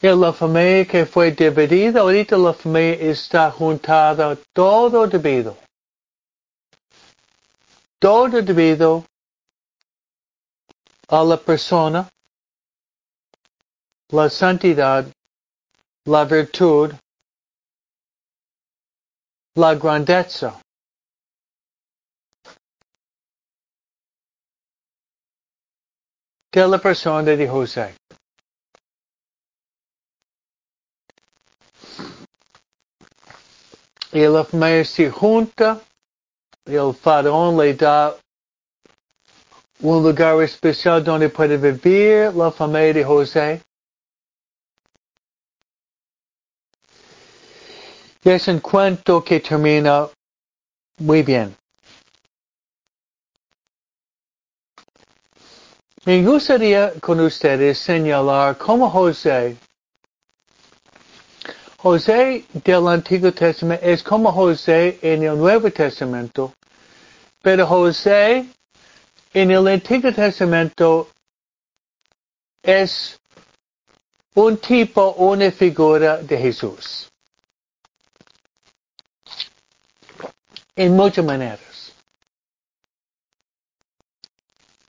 Y 0.00 0.08
la 0.08 0.32
familia 0.32 0.84
que 0.84 1.06
fue 1.06 1.30
dividida, 1.30 2.00
ahorita 2.00 2.36
la 2.36 2.52
familia 2.52 3.10
está 3.10 3.50
juntada 3.50 4.36
todo 4.52 5.06
debido. 5.06 5.56
Todo 8.00 8.42
debido 8.42 9.04
a 11.08 11.22
la 11.22 11.36
persona, 11.36 12.08
la 14.08 14.28
santidad, 14.28 15.06
la 16.04 16.24
virtud, 16.24 16.92
la 19.56 19.74
grandeza. 19.74 20.58
de 26.54 26.68
la 26.68 26.76
persona 26.78 27.22
de 27.22 27.48
José. 27.48 27.94
y 34.12 34.20
la 34.26 34.44
familia 34.44 34.84
se 34.84 35.10
junta, 35.10 35.80
y 36.66 36.74
el 36.74 36.92
faraón 36.94 37.56
le 37.56 37.72
da 37.74 38.14
un 39.80 40.02
lugar 40.02 40.42
especial 40.42 41.02
donde 41.02 41.30
puede 41.30 41.56
vivir 41.56 42.34
la 42.34 42.50
familia 42.52 42.92
de 42.92 43.04
José. 43.04 43.62
Y 48.24 48.30
es 48.30 48.48
un 48.48 48.60
cuento 48.60 49.22
que 49.22 49.40
termina 49.40 50.08
muy 50.98 51.22
bien. 51.22 51.56
Me 56.04 56.22
gustaría 56.22 56.92
con 57.00 57.20
ustedes 57.20 57.78
señalar 57.78 58.58
cómo 58.58 58.90
José 58.90 59.56
José 61.82 62.44
del 62.52 62.86
Antiguo 62.86 63.32
Testamento 63.32 63.84
es 63.84 64.04
como 64.04 64.30
José 64.30 65.00
en 65.02 65.24
el 65.24 65.36
Nuevo 65.36 65.68
Testamento, 65.68 66.52
pero 67.42 67.66
José 67.66 68.46
en 69.34 69.50
el 69.50 69.66
Antiguo 69.66 70.12
Testamento 70.12 71.08
es 72.62 73.18
un 74.36 74.58
tipo, 74.58 75.10
una 75.14 75.50
figura 75.50 76.18
de 76.18 76.38
Jesús. 76.38 77.11
En 80.74 80.96
muchas 80.96 81.24
maneras. 81.24 81.92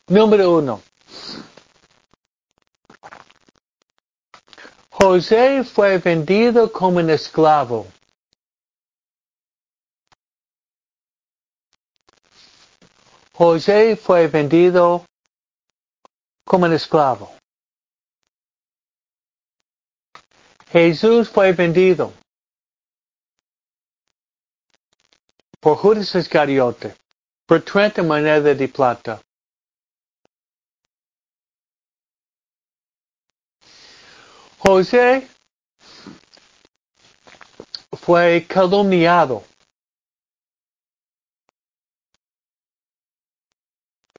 Número 0.08 0.58
uno. 0.58 0.82
José 4.90 5.64
fue 5.66 5.98
vendido 5.98 6.72
como 6.72 7.00
un 7.00 7.10
esclavo. 7.10 7.88
José 13.34 13.98
fue 13.98 14.28
vendido 14.28 15.06
como 16.46 16.66
un 16.66 16.74
esclavo. 16.74 17.34
Jesús 20.72 21.30
fue 21.30 21.52
vendido 21.52 22.14
por 25.64 25.78
Judas 25.78 26.14
Iscariote 26.14 26.94
por 27.48 27.62
30 27.62 28.04
monedas 28.04 28.58
de 28.58 28.68
plata. 28.68 29.22
José 34.60 35.26
fue 37.96 38.46
calumniado 38.46 39.42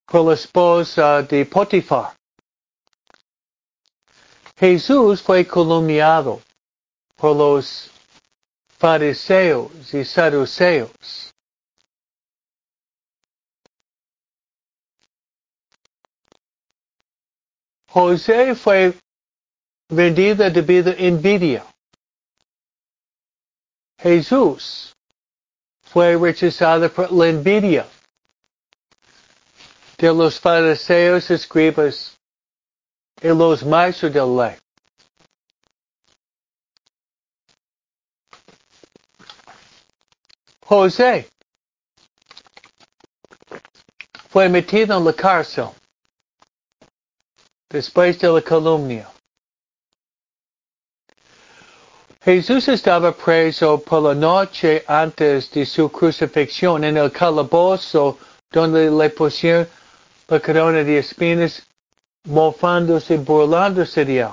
por 0.07 0.25
la 0.25 0.35
esposa 0.35 1.23
de 1.23 1.45
Potifar. 1.45 2.17
Jesús 4.57 5.21
fue 5.21 5.47
calumniado 5.47 6.41
por 7.17 7.37
los 7.37 7.91
fariseos 8.79 9.93
y 9.93 10.07
saduceos. 10.07 11.34
José 17.95 18.57
fue 18.57 18.93
vendida 19.89 20.51
debido 20.51 20.91
a 20.91 20.97
envidia. 20.97 21.65
Jesús 24.01 24.93
fue 25.81 26.17
rechazado 26.17 26.93
por 26.93 27.13
la 27.13 27.29
envidia 27.29 27.87
de 29.97 30.13
los 30.13 30.41
fariseos, 30.41 31.31
escribas 31.31 32.19
y 33.23 33.29
los 33.29 33.65
maestros 33.65 34.13
de 34.13 34.19
la 34.19 34.49
ley. 34.49 34.59
José 40.67 41.31
fue 44.31 44.49
metido 44.49 44.99
en 44.99 45.05
la 45.05 45.13
cárcel 45.13 45.69
después 47.75 48.16
de 48.20 48.29
la 48.29 48.41
calumnia. 48.41 49.11
Jesús 52.22 52.68
estaba 52.68 53.11
preso 53.11 53.81
por 53.83 54.01
la 54.01 54.14
noche 54.14 54.85
antes 54.87 55.51
de 55.51 55.66
su 55.66 55.91
crucifixión 55.91 56.85
en 56.85 56.97
el 56.97 57.11
calabozo 57.11 58.16
donde 58.53 58.89
le 58.89 59.11
pusieron 59.11 59.66
la 60.29 60.39
corona 60.39 60.85
de 60.85 60.99
espinas, 60.99 61.66
mofándose, 62.29 63.16
burlándose 63.16 64.05
de 64.05 64.20
él. 64.20 64.29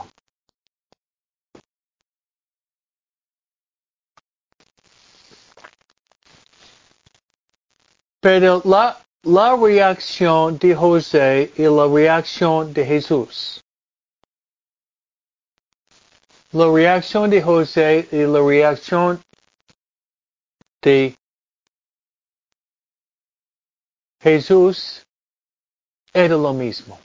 Pero 8.22 8.62
la, 8.64 9.04
la 9.24 9.56
reacción 9.56 10.58
de 10.58 10.76
José 10.76 11.52
y 11.56 11.64
la 11.64 11.88
reacción 11.88 12.74
de 12.74 12.86
Jesús. 12.86 13.64
La 16.52 16.68
reacción 16.68 17.30
de 17.30 17.42
José 17.42 18.08
y 18.12 18.24
la 18.26 18.40
reacción 18.42 19.22
de 20.82 21.16
Jesús 24.22 25.04
era 26.14 26.36
lo 26.36 26.54
mismo. 26.54 27.00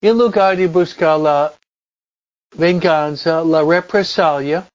En 0.00 0.18
lugar 0.18 0.56
de 0.56 0.66
buscar 0.66 1.18
la 1.20 1.54
venganza, 2.52 3.42
la 3.42 3.62
represalia, 3.62 4.66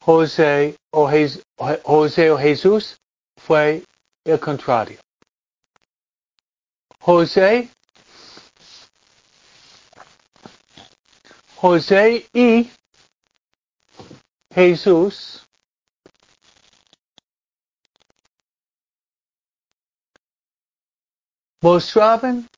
José 0.00 0.76
o, 0.92 1.08
José 1.84 2.30
o 2.30 2.38
Jesús 2.38 2.96
fue 3.36 3.82
el 4.24 4.38
contrario. 4.38 5.00
José, 7.00 7.68
José 11.56 12.28
y 12.32 12.70
Jesús 14.54 15.44
mostraban 21.60 22.48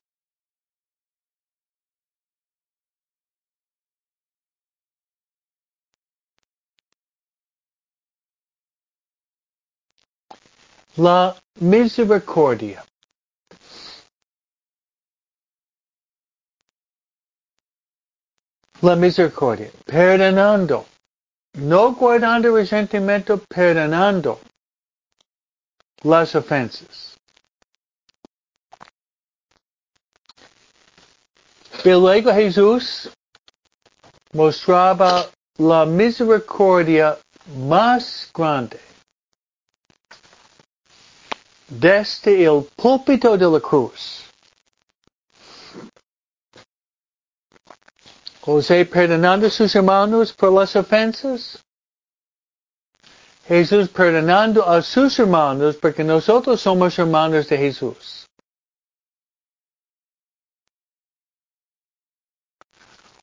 la 10.99 11.37
misericordia. 11.61 12.85
La 18.83 18.97
misericordia, 18.97 19.71
perdonando, 19.85 20.87
no 21.55 21.93
guardando 21.93 22.55
resentimiento, 22.55 23.41
perdonando 23.49 24.41
las 26.03 26.35
ofensas. 26.35 27.17
Y 31.85 31.91
luego 31.91 32.33
Jesús 32.33 33.11
mostraba 34.33 35.31
la 35.59 35.87
misericordia 35.87 37.17
más 37.57 38.31
grande 38.35 38.88
desde 41.69 42.45
el 42.45 42.65
púlpito 42.77 43.37
de 43.37 43.47
la 43.47 43.61
cruz. 43.61 44.25
José 48.41 48.87
perdonando 48.87 49.47
a 49.47 49.51
sus 49.51 49.75
hermanos 49.77 50.33
por 50.33 50.53
las 50.53 50.75
ofensas. 50.75 51.63
Jesús 53.47 53.89
perdonando 53.89 54.67
a 54.67 54.81
sus 54.83 55.19
hermanos 55.19 55.77
porque 55.77 56.03
nosotros 56.03 56.61
somos 56.61 56.99
hermanos 56.99 57.49
de 57.49 57.59
Jesús. 57.59 58.27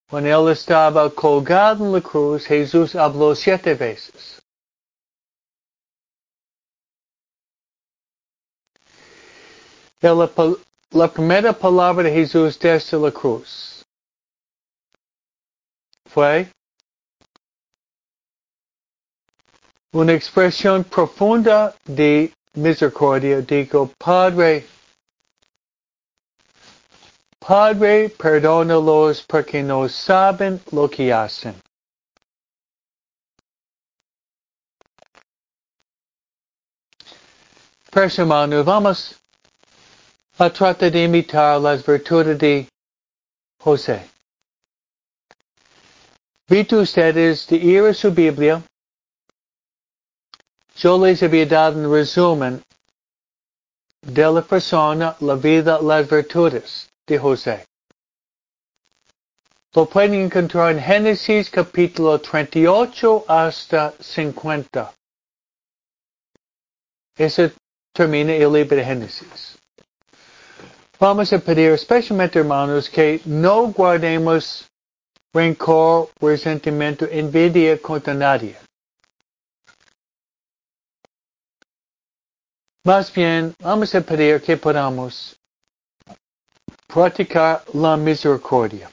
Cuando 0.07 0.29
él 0.29 0.51
estaba 0.53 1.09
colgado 1.09 1.83
en 1.83 1.93
la 1.93 2.01
cruz, 2.01 2.45
Jesús 2.45 2.95
habló 2.95 3.35
siete 3.35 3.73
veces. 3.73 4.44
La, 10.13 10.29
la 10.91 11.07
primera 11.07 11.53
palabra 11.53 12.03
de 12.03 12.13
Jesús 12.13 12.59
desde 12.59 12.97
la 12.99 13.11
cruz 13.11 13.83
fue 16.05 16.47
una 19.91 20.13
expresión 20.13 20.83
profunda 20.83 21.75
de 21.85 22.33
misericordia. 22.53 23.41
Digo, 23.41 23.91
Padre, 23.97 24.65
Padre, 27.39 28.09
perdónalos 28.09 29.23
porque 29.23 29.61
no 29.61 29.87
saben 29.87 30.59
lo 30.71 30.89
que 30.89 31.13
hacen. 31.13 31.55
Pues 37.91 38.17
vamos 38.17 39.15
a 40.37 40.49
tratar 40.49 40.91
de 40.91 41.03
imitar 41.03 41.61
las 41.61 41.85
virtudes 41.85 42.37
de 42.37 42.67
José. 43.59 44.09
Vito 46.47 46.81
ustedes 46.81 47.47
de 47.47 47.55
ir 47.55 47.83
a 47.85 47.93
su 47.93 48.11
Biblia. 48.11 48.61
Yo 50.75 50.97
les 50.97 51.23
había 51.23 51.45
dado 51.45 51.79
un 51.79 51.91
resumen 51.91 52.61
de 54.01 54.31
la 54.31 54.41
persona, 54.41 55.15
la 55.21 55.35
vida, 55.35 55.79
las 55.81 56.07
virtudes 56.09 56.89
de 57.07 57.17
José. 57.17 57.65
Lo 59.73 59.85
pueden 59.85 60.15
encontrar 60.15 60.71
en 60.71 60.81
Génesis 60.81 61.49
capítulo 61.49 62.19
38 62.19 63.25
hasta 63.27 63.93
50. 63.99 64.93
Ese 67.17 67.53
termina 67.93 68.33
el 68.33 68.51
libro 68.51 68.75
de 68.75 68.83
Génesis. 68.83 69.57
Vamos 70.99 71.33
a 71.33 71.39
pedir 71.39 71.71
especialmente, 71.71 72.39
hermanos, 72.39 72.89
que 72.89 73.19
no 73.25 73.67
guardemos 73.67 74.65
rencor, 75.33 76.09
resentimiento, 76.21 77.05
envidia 77.11 77.77
contra 77.81 78.13
nadie. 78.13 78.55
Más 82.85 83.11
bien, 83.11 83.53
vamos 83.59 83.93
a 83.93 84.01
pedir 84.01 84.41
que 84.41 84.55
podamos 84.55 85.35
practicar 86.87 87.63
la 87.73 87.97
misericordia. 87.97 88.89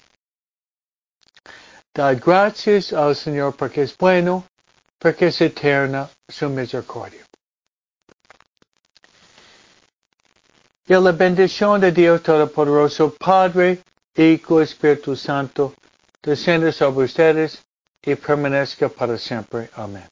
Dar 1.95 2.17
gracias 2.17 2.93
al 2.93 3.15
Señor 3.15 3.55
porque 3.55 3.83
es 3.83 3.97
bueno, 3.97 4.45
porque 4.99 5.27
es 5.27 5.41
eterna 5.41 6.09
su 6.29 6.49
misericordia. 6.49 7.25
Y 10.93 10.95
la 10.95 11.13
bendición 11.13 11.81
de 11.81 11.91
Dios 11.91 12.23
Todopoderoso, 12.23 13.15
Padre, 13.19 13.79
Hijo, 14.15 14.61
Espíritu 14.61 15.17
Santo, 15.17 15.73
descienda 16.23 16.71
sobre 16.71 17.07
ustedes 17.07 17.65
y 18.03 18.15
permanezca 18.15 18.91
para 18.91 19.17
siempre. 19.17 19.71
Amén. 19.75 20.05